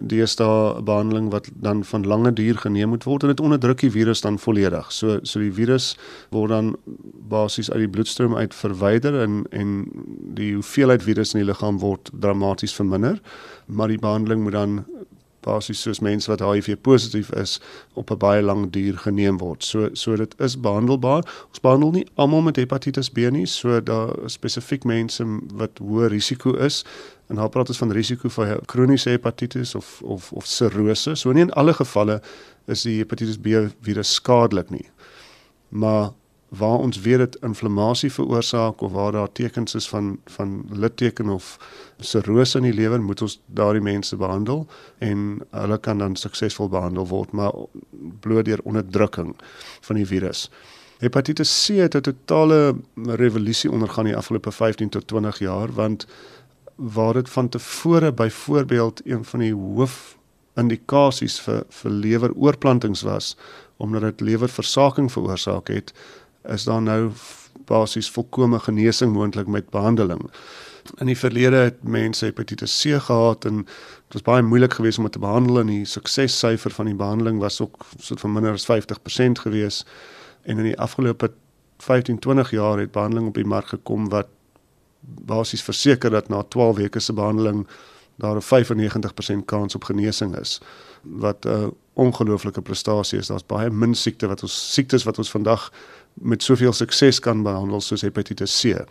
deesdae 0.00 0.76
'n 0.76 0.84
behandeling 0.84 1.30
wat 1.30 1.48
dan 1.54 1.84
van 1.84 2.06
lange 2.06 2.32
duur 2.32 2.56
geneem 2.58 2.88
moet 2.88 3.04
word 3.04 3.22
en 3.22 3.28
dit 3.28 3.40
onderdruk 3.40 3.80
die 3.80 3.90
virus 3.90 4.20
dan 4.20 4.38
volledig. 4.38 4.92
So 4.92 5.18
so 5.22 5.40
die 5.40 5.52
virus 5.52 5.96
word 6.30 6.50
dan 6.50 6.76
basies 7.28 7.70
uit 7.70 7.78
die 7.78 7.88
bloedstroom 7.88 8.36
uit 8.36 8.54
verwyder 8.54 9.22
en 9.22 9.46
en 9.50 9.88
die 10.34 10.54
hoeveelheid 10.54 11.02
virus 11.02 11.34
in 11.34 11.40
die 11.40 11.48
liggaam 11.48 11.78
word 11.78 12.10
dramaties 12.20 12.74
verminder. 12.74 13.20
Maar 13.66 13.88
die 13.88 13.98
behandeling 13.98 14.42
moet 14.42 14.52
dan 14.52 14.84
basies 15.46 15.80
soos 15.86 16.02
mense 16.04 16.30
wat 16.30 16.42
HIV 16.44 16.76
positief 16.82 17.30
is 17.38 17.56
op 17.94 18.10
'n 18.10 18.18
baie 18.18 18.42
lang 18.42 18.70
duur 18.72 18.98
geneem 18.98 19.38
word. 19.38 19.64
So 19.64 19.88
so 19.92 20.16
dit 20.16 20.34
is 20.40 20.60
behandelbaar. 20.60 21.22
Ons 21.48 21.60
behandel 21.60 21.90
nie 21.90 22.06
almal 22.14 22.42
met 22.42 22.56
hepatitis 22.56 23.10
B 23.10 23.30
nie, 23.30 23.46
so 23.46 23.80
daar 23.80 24.14
spesifiek 24.26 24.84
mense 24.84 25.24
wat 25.54 25.78
hoë 25.78 26.08
risiko 26.08 26.52
is. 26.52 26.84
En 27.28 27.36
haar 27.36 27.48
praat 27.48 27.68
ons 27.68 27.78
van 27.78 27.92
risiko 27.92 28.28
vir 28.28 28.60
kroniese 28.66 29.10
hepatitis 29.10 29.74
of 29.74 30.02
of 30.02 30.32
of 30.32 30.46
sirrose. 30.46 31.14
So 31.14 31.32
nie 31.32 31.42
in 31.42 31.52
alle 31.52 31.74
gevalle 31.74 32.20
is 32.66 32.82
die 32.82 32.98
hepatitis 32.98 33.38
B 33.38 33.70
virus 33.80 34.14
skadelik 34.14 34.70
nie. 34.70 34.86
Maar 35.68 36.10
waar 36.48 36.78
ons 36.78 37.00
weet 37.00 37.18
dit 37.18 37.36
inflammasie 37.42 38.12
veroorsaak 38.12 38.80
of 38.80 38.92
waar 38.92 39.12
daar 39.12 39.32
tekens 39.32 39.74
is 39.74 39.88
van 39.88 40.18
van 40.24 40.64
litteken 40.70 41.28
of 41.28 41.56
sirrose 41.98 42.58
in 42.58 42.64
die 42.64 42.74
lewer, 42.74 43.02
moet 43.02 43.22
ons 43.22 43.40
daardie 43.46 43.82
mense 43.82 44.16
behandel 44.16 44.66
en 44.98 45.42
hulle 45.50 45.78
kan 45.78 45.98
dan 45.98 46.16
suksesvol 46.16 46.68
behandel 46.68 47.06
word, 47.06 47.32
maar 47.32 47.52
bloot 48.20 48.44
deur 48.44 48.62
onderdrukking 48.62 49.34
van 49.80 49.96
die 49.96 50.06
virus. 50.06 50.50
Hepatitis 50.98 51.50
C 51.66 51.82
het 51.82 51.94
'n 51.94 52.00
totale 52.00 52.76
revolusie 52.94 53.70
ondergaan 53.70 54.04
die 54.04 54.16
afgelope 54.16 54.52
15 54.52 54.88
tot 54.88 55.06
20 55.06 55.38
jaar 55.38 55.72
want 55.72 56.06
waar 56.74 57.12
dit 57.12 57.28
van 57.30 57.48
tevore 57.48 58.12
byvoorbeeld 58.12 59.00
een 59.04 59.24
van 59.24 59.40
die 59.40 59.54
hoof 59.54 60.16
indikasies 60.54 61.40
vir 61.40 61.64
vir 61.68 61.90
leweroorplantings 61.90 63.02
was 63.02 63.36
omdat 63.76 64.00
dit 64.00 64.20
lewerversaking 64.20 65.12
veroorsaak 65.12 65.68
het 65.68 65.92
is 66.48 66.64
daar 66.64 66.82
nou 66.82 67.12
basies 67.66 68.10
volkomme 68.10 68.58
genesing 68.58 69.12
moontlik 69.12 69.46
met 69.46 69.70
behandeling. 69.70 70.30
In 70.98 71.06
die 71.06 71.18
verlede 71.18 71.56
het 71.56 71.82
mense 71.82 72.24
hepatitis 72.24 72.76
C 72.82 73.00
gehad 73.02 73.44
en 73.44 73.64
dit 73.64 74.14
was 74.18 74.22
baie 74.22 74.42
moeilik 74.42 74.74
geweest 74.78 74.98
om 74.98 75.04
dit 75.04 75.12
te 75.12 75.18
behandel 75.18 75.60
en 75.60 75.66
die 75.66 75.84
suksessyfer 75.84 76.70
van 76.70 76.86
die 76.86 76.94
behandeling 76.94 77.40
was 77.42 77.60
ook 77.60 77.86
so 77.98 78.14
van 78.16 78.32
minder 78.32 78.52
as 78.52 78.68
50% 78.70 79.42
geweest 79.42 79.86
en 80.42 80.58
in 80.58 80.70
die 80.70 80.78
afgelope 80.78 81.32
15 81.78 82.18
20 82.18 82.50
jaar 82.50 82.78
het 82.78 82.92
behandeling 82.92 83.28
op 83.28 83.34
die 83.34 83.44
mark 83.44 83.66
gekom 83.74 84.08
wat 84.08 84.28
basies 85.00 85.62
verseker 85.62 86.10
dat 86.10 86.28
na 86.28 86.42
12 86.42 86.76
weke 86.76 87.00
se 87.00 87.12
behandeling 87.12 87.66
daar 88.16 88.36
'n 88.36 88.42
95% 88.42 89.44
kans 89.44 89.74
op 89.74 89.84
genesing 89.84 90.36
is 90.38 90.60
wat 91.02 91.44
'n 91.44 91.74
ongelooflike 91.92 92.62
prestasie 92.62 93.18
is. 93.18 93.26
Daar's 93.26 93.46
baie 93.46 93.70
min 93.70 93.94
siekte 93.94 94.26
wat 94.26 94.42
ons 94.42 94.72
siektes 94.72 95.04
wat 95.04 95.18
ons 95.18 95.30
vandag 95.30 95.72
met 96.22 96.42
soveel 96.42 96.72
sukses 96.72 97.18
kan 97.18 97.42
behandel 97.42 97.80
soos 97.80 98.02
hepatitis 98.02 98.60
C. 98.60 98.84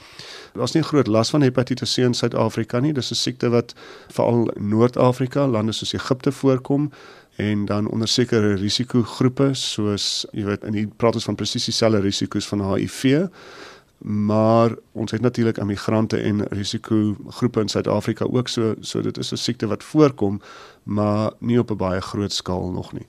Daar's 0.54 0.74
nie 0.74 0.84
groot 0.84 1.08
las 1.08 1.30
van 1.30 1.42
hepatitis 1.42 1.96
C 1.96 2.06
in 2.06 2.14
Suid-Afrika 2.14 2.80
nie. 2.80 2.94
Dis 2.94 3.12
'n 3.12 3.16
siekte 3.16 3.50
wat 3.50 3.74
veral 4.08 4.50
in 4.50 4.68
Noord-Afrika, 4.70 5.48
lande 5.48 5.72
soos 5.72 5.94
Egipte 5.94 6.32
voorkom 6.32 6.92
en 7.36 7.66
dan 7.66 7.88
onder 7.88 8.08
sekere 8.08 8.54
risikogroepe 8.54 9.54
soos 9.54 10.26
jy 10.32 10.46
weet 10.46 10.64
in 10.64 10.72
die 10.72 10.88
praat 10.88 11.16
ons 11.16 11.28
van 11.28 11.36
presies 11.36 11.66
dieselfde 11.66 12.00
risiko's 12.00 12.48
van 12.48 12.64
HIV 12.74 13.28
maar 14.06 14.76
ons 14.92 15.12
het 15.12 15.22
natuurlik 15.22 15.58
immigrante 15.58 16.18
en 16.18 16.48
risikogroepe 16.48 17.60
in 17.60 17.68
Suid-Afrika 17.68 18.26
ook 18.26 18.48
so 18.48 18.76
so 18.82 19.02
dit 19.02 19.18
is 19.18 19.32
'n 19.32 19.38
siekte 19.38 19.68
wat 19.68 19.84
voorkom 19.84 20.42
maar 20.84 21.32
nie 21.40 21.60
op 21.60 21.72
'n 21.72 21.78
baie 21.78 22.02
groot 22.02 22.32
skaal 22.32 22.72
nog 22.72 22.94
nie. 22.94 23.08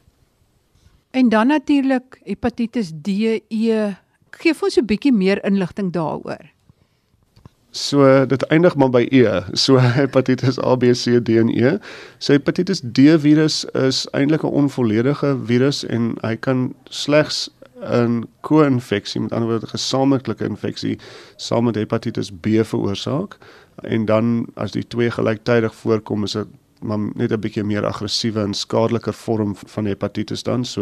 En 1.11 1.29
dan 1.29 1.47
natuurlik 1.47 2.21
hepatitis 2.23 2.93
D, 3.03 3.09
E. 3.49 3.95
Gee 4.39 4.55
ons 4.63 4.77
'n 4.77 4.87
bietjie 4.87 5.13
meer 5.13 5.45
inligting 5.45 5.93
daaroor. 5.93 6.53
So 7.71 8.27
dit 8.27 8.43
eindig 8.43 8.77
maar 8.77 8.91
by 8.91 9.07
E. 9.11 9.25
So 9.53 9.77
hepatitis 10.01 10.59
A, 10.59 10.77
B, 10.77 10.93
C, 10.93 11.21
D 11.23 11.37
en 11.37 11.49
E. 11.49 11.79
So 12.19 12.33
hepatitis 12.33 12.81
D 12.81 13.19
virus 13.21 13.65
is 13.75 14.07
eintlik 14.13 14.43
'n 14.43 14.57
onvolledige 14.65 15.37
virus 15.45 15.85
en 15.85 16.17
hy 16.23 16.37
kan 16.37 16.75
slegs 16.89 17.51
'n 17.81 18.25
ko-infeksie, 18.41 19.21
met 19.21 19.33
ander 19.33 19.49
woorde 19.49 19.67
gesamentlike 19.67 20.45
infeksie 20.45 20.99
saam 21.37 21.65
met 21.65 21.75
hepatitis 21.75 22.31
B 22.31 22.47
veroorsaak. 22.63 23.37
En 23.83 24.05
dan 24.05 24.47
as 24.55 24.73
die 24.73 24.87
twee 24.89 25.11
gelyktydig 25.11 25.75
voorkom, 25.75 26.25
is 26.25 26.33
dit 26.33 26.47
maar 26.81 26.99
net 27.15 27.33
'n 27.33 27.41
bietjie 27.41 27.65
meer 27.65 27.87
aggressiewe 27.87 28.41
en 28.41 28.55
skadeliker 28.55 29.13
vorm 29.13 29.57
van 29.57 29.85
hepatitis 29.85 30.43
dan. 30.43 30.65
So 30.65 30.81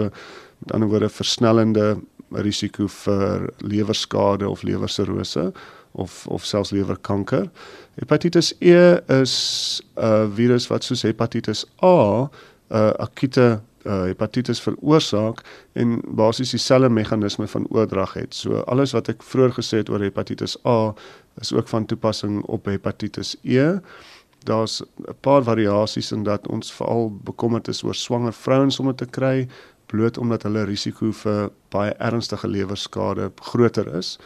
met 0.58 0.72
ander 0.72 0.88
woorde 0.88 1.08
versnellende 1.08 1.98
risiko 2.30 2.86
vir 2.88 3.50
lewerskade 3.58 4.48
of 4.48 4.62
lewersirose 4.62 5.52
of 5.92 6.26
of 6.26 6.44
selfs 6.44 6.70
lewerkanker. 6.70 7.50
Hepatitis 7.94 8.54
E 8.60 8.98
is 9.22 9.82
'n 9.96 10.30
virus 10.34 10.66
wat 10.66 10.84
soos 10.84 11.02
hepatitis 11.02 11.64
A 11.82 12.28
'n 12.70 12.92
akute 12.98 13.60
uh, 13.84 14.02
hepatitis 14.08 14.60
veroorsaak 14.60 15.42
en 15.72 16.00
basies 16.16 16.50
dieselfde 16.50 16.88
meganisme 16.88 17.46
van 17.46 17.66
oordrag 17.70 18.14
het. 18.14 18.34
So 18.34 18.64
alles 18.70 18.94
wat 18.96 19.08
ek 19.12 19.22
vroeër 19.22 19.54
gesê 19.58 19.82
het 19.82 19.92
oor 19.92 20.02
hepatitis 20.04 20.56
A 20.66 20.94
is 21.40 21.52
ook 21.52 21.68
van 21.68 21.86
toepassing 21.86 22.42
op 22.42 22.64
hepatitis 22.70 23.36
E. 23.42 23.78
Daar's 24.44 24.82
'n 24.82 25.16
paar 25.20 25.42
variasies 25.42 26.12
in 26.12 26.22
dat 26.22 26.48
ons 26.48 26.72
veral 26.72 27.12
bekommerd 27.24 27.68
is 27.68 27.82
oor 27.82 27.94
swanger 27.94 28.32
vrouens 28.32 28.80
om 28.80 28.86
dit 28.86 28.96
te 28.96 29.06
kry 29.06 29.48
bloot 29.94 30.18
omdat 30.18 30.46
hulle 30.48 30.66
risiko 30.68 31.12
vir 31.22 31.52
baie 31.74 31.94
ernstige 32.02 32.50
lewerskade 32.50 33.30
groter 33.52 33.90
is. 33.98 34.16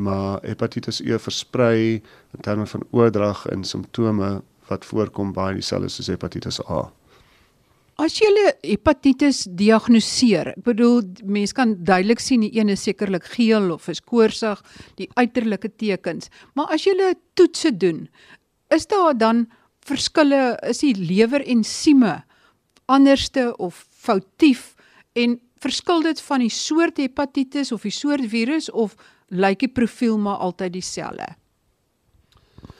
Maar 0.00 0.40
hepatitis 0.46 1.00
E 1.04 1.18
versprei 1.18 2.00
in 2.00 2.46
terme 2.46 2.66
van 2.66 2.86
oordrag 2.90 3.44
en 3.52 3.64
simptome 3.64 4.40
wat 4.70 4.86
voorkom 4.86 5.34
baie 5.36 5.58
dieselfde 5.58 5.90
soos 5.92 6.08
hepatitis 6.12 6.60
A. 6.70 6.86
As 8.00 8.14
jy 8.16 8.30
hepatitis 8.64 9.42
diagnoseer, 9.58 10.54
ek 10.54 10.62
bedoel 10.64 11.02
mense 11.28 11.56
kan 11.56 11.74
duidelik 11.84 12.22
sien 12.22 12.46
die 12.46 12.52
een 12.56 12.72
is 12.72 12.86
sekerlik 12.86 13.26
geel 13.34 13.68
of 13.74 13.90
is 13.92 14.00
koorsig, 14.00 14.62
die 14.96 15.10
uiterlike 15.20 15.68
tekens, 15.76 16.30
maar 16.56 16.72
as 16.72 16.86
jy 16.86 17.10
toetse 17.36 17.74
doen, 17.76 18.06
is 18.72 18.88
daar 18.88 19.12
dan 19.18 19.44
verskille, 19.84 20.56
is 20.64 20.80
die 20.80 20.94
lewerensieme 20.96 22.22
anderste 22.88 23.50
of 23.58 23.84
foutief 23.90 24.70
en 25.12 25.40
verskil 25.60 26.02
dit 26.02 26.20
van 26.20 26.38
die 26.38 26.50
soort 26.50 26.96
hepatitis 26.96 27.72
of 27.72 27.82
die 27.82 27.94
soort 27.94 28.26
virus 28.28 28.70
of 28.70 28.94
lyk 29.28 29.58
die 29.58 29.72
profiel 29.72 30.18
maar 30.18 30.36
altyd 30.36 30.72
dieselfde? 30.72 31.26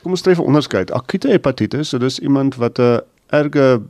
Kom 0.02 0.12
ons 0.16 0.22
tref 0.22 0.38
'n 0.38 0.48
onderskeid. 0.48 0.90
Akute 0.90 1.28
hepatitis, 1.28 1.88
so 1.88 1.98
dis 1.98 2.18
iemand 2.18 2.56
wat 2.56 2.78
'n 2.78 3.00
erge 3.26 3.82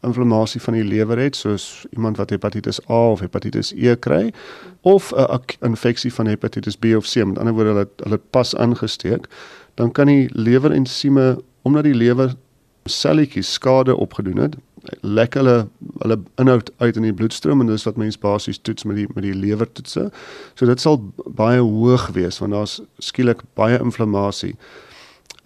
inflammasie 0.00 0.60
van 0.62 0.74
die 0.74 0.84
lewer 0.84 1.18
het 1.18 1.36
soos 1.36 1.86
iemand 1.90 2.16
wat 2.16 2.30
hepatitis 2.30 2.80
A 2.90 3.00
of 3.10 3.20
hepatitis 3.20 3.72
E 3.74 3.96
kry 3.96 4.32
of 4.80 5.12
'n 5.12 5.40
infeksie 5.60 6.12
van 6.14 6.26
hepatitis 6.26 6.76
B 6.76 6.84
of 6.96 7.06
C 7.06 7.24
met 7.24 7.38
ander 7.38 7.54
woorde 7.54 7.70
hulle 7.70 7.88
hulle 7.96 8.20
pas 8.30 8.54
aangesteek 8.54 9.26
dan 9.74 9.92
kan 9.92 10.06
die 10.06 10.28
lewerensieme 10.32 11.42
omdat 11.62 11.84
die 11.84 11.94
lewer 11.94 12.34
selletjies 12.84 13.52
skade 13.52 13.96
opgedoen 13.96 14.36
het 14.36 14.56
lek 15.02 15.34
hulle 15.34 15.68
hulle 16.02 16.18
inhoud 16.40 16.72
uit 16.78 16.96
in 16.96 17.06
die 17.08 17.14
bloedstroom 17.14 17.60
en 17.60 17.70
dis 17.70 17.86
wat 17.88 17.96
mense 18.00 18.18
basies 18.18 18.60
toets 18.62 18.84
met 18.88 18.96
die 18.96 19.06
met 19.14 19.24
die 19.26 19.36
lewertoetse 19.36 20.10
so 20.54 20.66
dit 20.66 20.80
sal 20.80 21.00
baie 21.26 21.60
hoog 21.60 22.10
wees 22.18 22.40
want 22.42 22.56
daar's 22.56 22.80
skielik 23.10 23.42
baie 23.58 23.78
inflammasie 23.78 24.56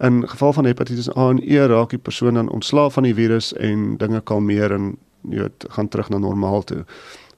In 0.03 0.29
geval 0.29 0.53
van 0.53 0.65
hepatitis 0.65 1.15
A 1.17 1.29
en 1.29 1.39
E 1.39 1.65
raak 1.65 1.89
die 1.89 1.99
persoon 1.99 2.33
dan 2.33 2.49
ontslaaf 2.49 2.93
van 2.93 3.03
die 3.03 3.13
virus 3.13 3.53
en 3.53 3.97
dinge 3.97 4.21
kalmeer 4.21 4.73
en 4.73 4.97
jy 5.29 5.45
weet 5.45 5.65
gaan 5.69 5.87
terug 5.87 6.09
na 6.09 6.17
normaal 6.17 6.63
toe. 6.63 6.81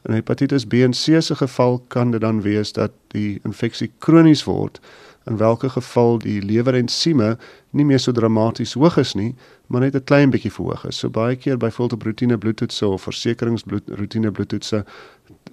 In 0.09 0.13
hepatitis 0.13 0.65
B 0.65 0.73
en 0.73 0.91
C 0.91 1.21
se 1.21 1.35
geval 1.35 1.83
kan 1.87 2.11
dit 2.11 2.21
dan 2.21 2.41
wees 2.41 2.71
dat 2.73 2.91
die 3.07 3.39
infeksie 3.43 3.91
kronies 3.97 4.43
word 4.43 4.79
in 5.25 5.37
watter 5.37 5.69
geval 5.69 6.19
die 6.19 6.41
lewerensieme 6.41 7.37
nie 7.71 7.85
meer 7.85 7.99
so 7.99 8.11
dramaties 8.11 8.73
hoog 8.73 8.97
is 8.97 9.13
nie, 9.13 9.35
maar 9.67 9.81
net 9.81 9.95
'n 9.95 10.03
klein 10.03 10.29
bietjie 10.29 10.51
verhoog 10.51 10.85
is. 10.87 10.97
So 10.97 11.09
baie 11.09 11.35
keer 11.35 11.57
op 11.93 12.03
rotine 12.03 12.37
bloedtoetse 12.37 12.87
of 12.87 13.01
versekeringsbloed 13.01 13.89
rotine 13.89 14.31
bloedtoetse 14.31 14.85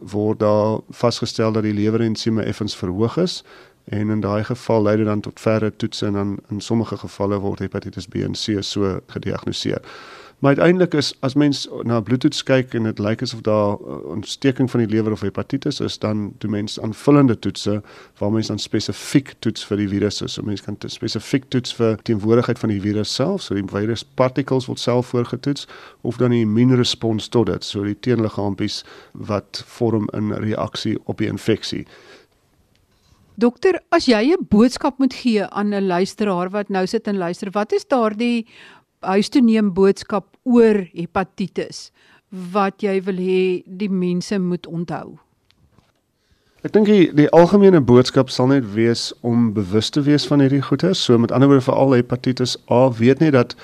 word 0.00 0.38
daar 0.38 0.80
vasgestel 0.90 1.52
dat 1.52 1.62
die 1.62 1.74
lewerensieme 1.74 2.42
effens 2.42 2.76
verhoog 2.76 3.16
is 3.16 3.42
En 3.84 4.10
in 4.10 4.20
daai 4.20 4.44
geval 4.44 4.82
lei 4.82 4.96
dit 4.96 5.06
dan 5.06 5.20
tot 5.20 5.40
verre 5.40 5.76
toetse 5.76 6.06
en 6.06 6.12
dan 6.12 6.38
in 6.48 6.60
sommige 6.60 6.96
gevalle 6.96 7.38
word 7.38 7.58
hepatitis 7.58 8.06
B 8.06 8.14
en 8.14 8.32
C 8.32 8.62
so 8.62 9.00
gediagnoseer. 9.06 9.82
Maar 10.42 10.56
uiteindelik 10.56 10.94
is 10.94 11.14
as 11.20 11.34
mens 11.34 11.68
na 11.86 12.00
bloedtoets 12.00 12.42
kyk 12.42 12.72
en 12.74 12.88
dit 12.88 12.98
lyk 12.98 13.20
asof 13.22 13.44
daar 13.46 13.76
uh, 13.78 13.98
ontsteking 14.10 14.70
van 14.70 14.80
die 14.82 14.88
lewer 14.90 15.14
of 15.14 15.20
hepatitis 15.22 15.78
is, 15.80 15.98
dan 16.02 16.32
doen 16.42 16.50
mens 16.50 16.80
aanvullende 16.82 17.36
toetse 17.38 17.76
waar 18.18 18.32
mens 18.32 18.50
dan 18.50 18.58
spesifiek 18.58 19.36
toets 19.38 19.62
vir 19.68 19.78
die 19.78 19.86
virusse. 19.92 20.26
So 20.26 20.42
mens 20.42 20.64
kan 20.66 20.74
spesifiek 20.90 21.46
toets 21.54 21.76
vir 21.78 21.94
teenwoordigheid 22.02 22.58
van 22.58 22.74
die 22.74 22.80
virus 22.82 23.14
self, 23.14 23.46
so 23.46 23.54
die 23.54 23.62
virus 23.70 24.02
particles 24.02 24.66
word 24.66 24.82
self 24.82 25.14
voorgetoets 25.14 25.68
of 26.02 26.18
dan 26.18 26.34
die 26.34 26.42
immuunrespons 26.42 27.30
tot 27.30 27.46
dit, 27.46 27.62
so 27.62 27.86
die 27.86 27.94
teenliggaampies 27.94 28.82
wat 29.14 29.62
vorm 29.78 30.10
in 30.10 30.34
reaksie 30.42 30.98
op 31.04 31.22
die 31.22 31.30
infeksie. 31.30 31.84
Dokter, 33.38 33.78
as 33.94 34.10
jy 34.10 34.34
'n 34.34 34.46
boodskap 34.50 34.98
moet 34.98 35.14
gee 35.14 35.46
aan 35.46 35.70
'n 35.70 35.86
luisteraar 35.86 36.50
wat 36.50 36.68
nou 36.68 36.86
sit 36.86 37.06
en 37.06 37.16
luister, 37.16 37.50
wat 37.50 37.72
is 37.72 37.86
daardie 37.86 38.46
huis 39.02 39.28
toe 39.28 39.42
neem 39.42 39.72
boodskap 39.74 40.26
oor 40.42 40.86
hepatitis 40.94 41.90
wat 42.30 42.82
jy 42.82 42.96
wil 43.04 43.20
hê 43.20 43.42
die 43.66 43.90
mense 43.92 44.38
moet 44.38 44.66
onthou? 44.66 45.18
Ek 46.62 46.72
dink 46.72 46.86
die, 46.86 47.08
die 47.10 47.28
algemene 47.34 47.80
boodskap 47.82 48.30
sal 48.30 48.46
net 48.52 48.66
wees 48.74 49.10
om 49.26 49.50
bewus 49.54 49.90
te 49.90 50.04
wees 50.06 50.26
van 50.30 50.40
hierdie 50.44 50.62
goeie. 50.62 50.92
So 50.94 51.18
met 51.18 51.32
ander 51.34 51.50
woorde 51.50 51.66
vir 51.66 51.74
al 51.74 51.96
hepatitis 51.98 52.54
A, 52.70 52.84
weet 52.98 53.18
net 53.18 53.34
dat 53.34 53.56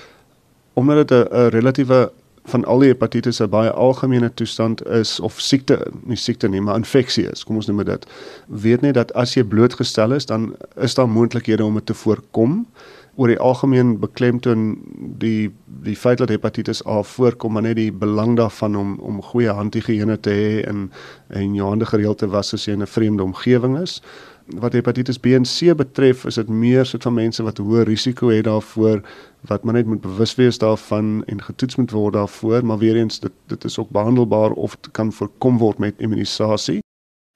omdat 0.79 1.09
dit 1.09 1.31
'n 1.31 1.51
relatiewe 1.55 2.11
van 2.49 2.65
al 2.65 2.83
die 2.83 2.89
hepatitis 2.89 3.41
'n 3.41 3.51
baie 3.51 3.71
algemene 3.71 4.31
toestand 4.35 4.87
is 4.87 5.21
of 5.21 5.41
siekte, 5.41 5.79
nie 6.05 6.17
siekte 6.17 6.49
nie, 6.49 6.61
maar 6.61 6.77
infeksie 6.77 7.31
is. 7.31 7.45
Kom 7.45 7.57
ons 7.57 7.67
noem 7.67 7.85
dit. 7.85 8.07
Weet 8.47 8.81
net 8.81 8.95
dat 8.95 9.13
as 9.13 9.35
jy 9.35 9.45
blootgestel 9.45 10.13
is, 10.13 10.27
dan 10.27 10.57
is 10.77 10.95
daar 10.95 11.09
moontlikhede 11.09 11.65
om 11.65 11.75
dit 11.75 11.87
te 11.87 11.95
voorkom. 11.95 12.67
Oor 13.19 13.33
die 13.33 13.39
algemeen 13.43 13.97
beklemtoon 13.99 14.77
die 15.19 15.51
die 15.83 15.97
feit 15.97 16.19
dat 16.19 16.31
hepatitis 16.31 16.85
A 16.87 17.03
voorkom, 17.03 17.53
maar 17.53 17.65
net 17.67 17.77
die 17.79 17.91
belang 17.93 18.37
daarvan 18.39 18.77
om 18.79 18.97
om 19.03 19.23
goeie 19.23 19.51
handhigiëne 19.51 20.19
te 20.23 20.31
hê 20.31 20.51
en 20.71 20.89
en 21.35 21.55
jou 21.55 21.69
hande 21.69 21.87
gereeld 21.87 22.19
te 22.23 22.29
was 22.31 22.55
as 22.55 22.67
jy 22.67 22.79
in 22.79 22.83
'n 22.83 22.87
vreemde 22.87 23.23
omgewing 23.23 23.79
is. 23.83 24.03
wat 24.57 24.73
hepatitis 24.73 25.19
B 25.19 25.35
en 25.37 25.45
C 25.45 25.77
betref, 25.77 26.25
is 26.25 26.35
dit 26.35 26.49
meer 26.49 26.87
soort 26.87 27.03
van 27.03 27.15
mense 27.15 27.43
wat 27.43 27.59
hoë 27.61 27.85
risiko 27.85 28.31
het 28.33 28.45
daarvoor 28.45 29.03
wat 29.49 29.65
maar 29.65 29.75
net 29.75 29.87
moet 29.87 30.01
bewus 30.01 30.35
wees 30.35 30.59
daarvan 30.59 31.23
en 31.27 31.43
getoets 31.43 31.77
moet 31.77 31.91
word 31.91 32.15
daarvoor, 32.15 32.65
maar 32.65 32.79
weer 32.79 32.97
eens 32.97 33.21
dit 33.21 33.33
dit 33.47 33.65
is 33.65 33.79
ook 33.79 33.91
behandelbaar 33.91 34.51
of 34.51 34.77
kan 34.93 35.13
voorkom 35.13 35.59
word 35.59 35.79
met 35.79 35.95
immunisasie. 35.99 36.81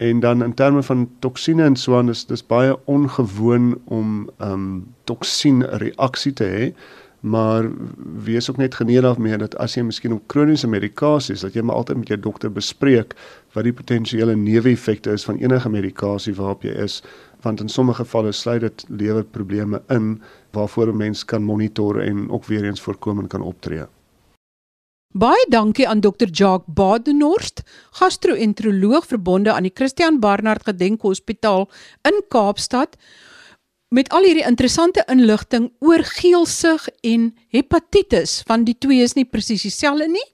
En 0.03 0.21
dan 0.21 0.43
in 0.43 0.55
terme 0.55 0.83
van 0.83 1.11
toksine 1.19 1.63
en 1.63 1.77
so 1.77 1.97
aan 1.97 2.09
is 2.11 2.25
dis 2.27 2.47
baie 2.47 2.75
ongewoon 2.85 3.79
om 3.85 4.31
ehm 4.39 4.53
um, 4.53 4.67
toksien 5.05 5.63
reaksie 5.85 6.33
te 6.33 6.49
hê 6.57 6.73
maar 7.23 7.71
wees 8.25 8.51
ook 8.51 8.57
net 8.57 8.75
geneig 8.75 9.05
daarmee 9.07 9.37
dat 9.39 9.55
as 9.63 9.77
jy 9.79 9.85
miskien 9.87 10.17
op 10.17 10.25
kroniese 10.33 10.67
medikasies 10.67 11.45
dat 11.47 11.55
jy 11.55 11.63
maar 11.63 11.79
altyd 11.79 12.01
met 12.01 12.11
jou 12.11 12.19
dokter 12.25 12.51
bespreek 12.51 13.15
wat 13.55 13.69
die 13.69 13.75
potensiële 13.79 14.35
neeweffekte 14.37 15.15
is 15.15 15.29
van 15.29 15.39
enige 15.39 15.71
medikasie 15.71 16.35
waarop 16.35 16.67
jy 16.67 16.75
is 16.89 16.99
want 17.47 17.63
in 17.63 17.71
sommige 17.71 18.03
gevalle 18.03 18.33
sluit 18.35 18.67
dit 18.67 18.85
lewerprobleme 18.89 19.83
in 19.89 20.17
waarvoor 20.51 20.91
'n 20.91 20.97
mens 20.97 21.25
kan 21.25 21.43
monitor 21.43 22.03
en 22.03 22.31
ook 22.31 22.45
weer 22.45 22.65
eens 22.65 22.81
voorkomend 22.81 23.29
kan 23.29 23.43
optree. 23.43 23.87
Baie 25.13 25.45
dankie 25.53 25.85
aan 25.85 26.01
Dr. 26.01 26.31
Jacques 26.33 26.73
Badenhorst, 26.73 27.61
gastro-enteroloog 28.01 29.05
verbonde 29.07 29.53
aan 29.53 29.67
die 29.67 29.73
Christian 29.75 30.21
Barnard 30.21 30.65
Gedenkhospitaal 30.65 31.67
in 32.09 32.23
Kaapstad 32.33 32.97
met 33.93 34.09
al 34.09 34.25
hierdie 34.25 34.47
interessante 34.49 35.05
inligting 35.13 35.67
oor 35.85 36.01
geelsig 36.15 36.87
en 37.05 37.27
hepatitis 37.53 38.39
van 38.49 38.65
die 38.65 38.77
twee 38.81 39.05
is 39.05 39.13
nie 39.19 39.27
presies 39.29 39.67
dieselfde 39.69 40.09
nie 40.09 40.25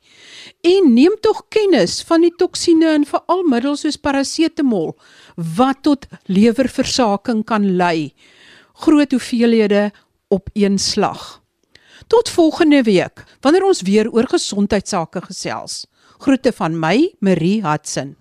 en 0.62 0.92
neem 0.94 1.18
tog 1.26 1.42
kennis 1.50 1.98
van 2.06 2.22
die 2.22 2.32
toksine 2.38 2.94
en 3.00 3.08
veral 3.10 3.42
middels 3.50 3.82
soos 3.82 3.98
parasetamol 3.98 4.94
wat 5.58 5.82
tot 5.90 6.06
lewerversaking 6.30 7.42
kan 7.50 7.66
lei 7.82 8.12
groot 8.86 9.10
hoeveelhede 9.10 9.88
op 10.30 10.54
een 10.54 10.78
slag 10.78 11.40
tot 12.08 12.28
volgende 12.28 12.82
week 12.82 13.24
wanneer 13.40 13.64
ons 13.64 13.82
weer 13.82 14.10
oor 14.10 14.28
gesondheidsake 14.28 15.20
gesels. 15.28 15.86
Groete 16.18 16.52
van 16.52 16.78
my 16.78 17.14
Marie 17.20 17.62
Hudson 17.62 18.16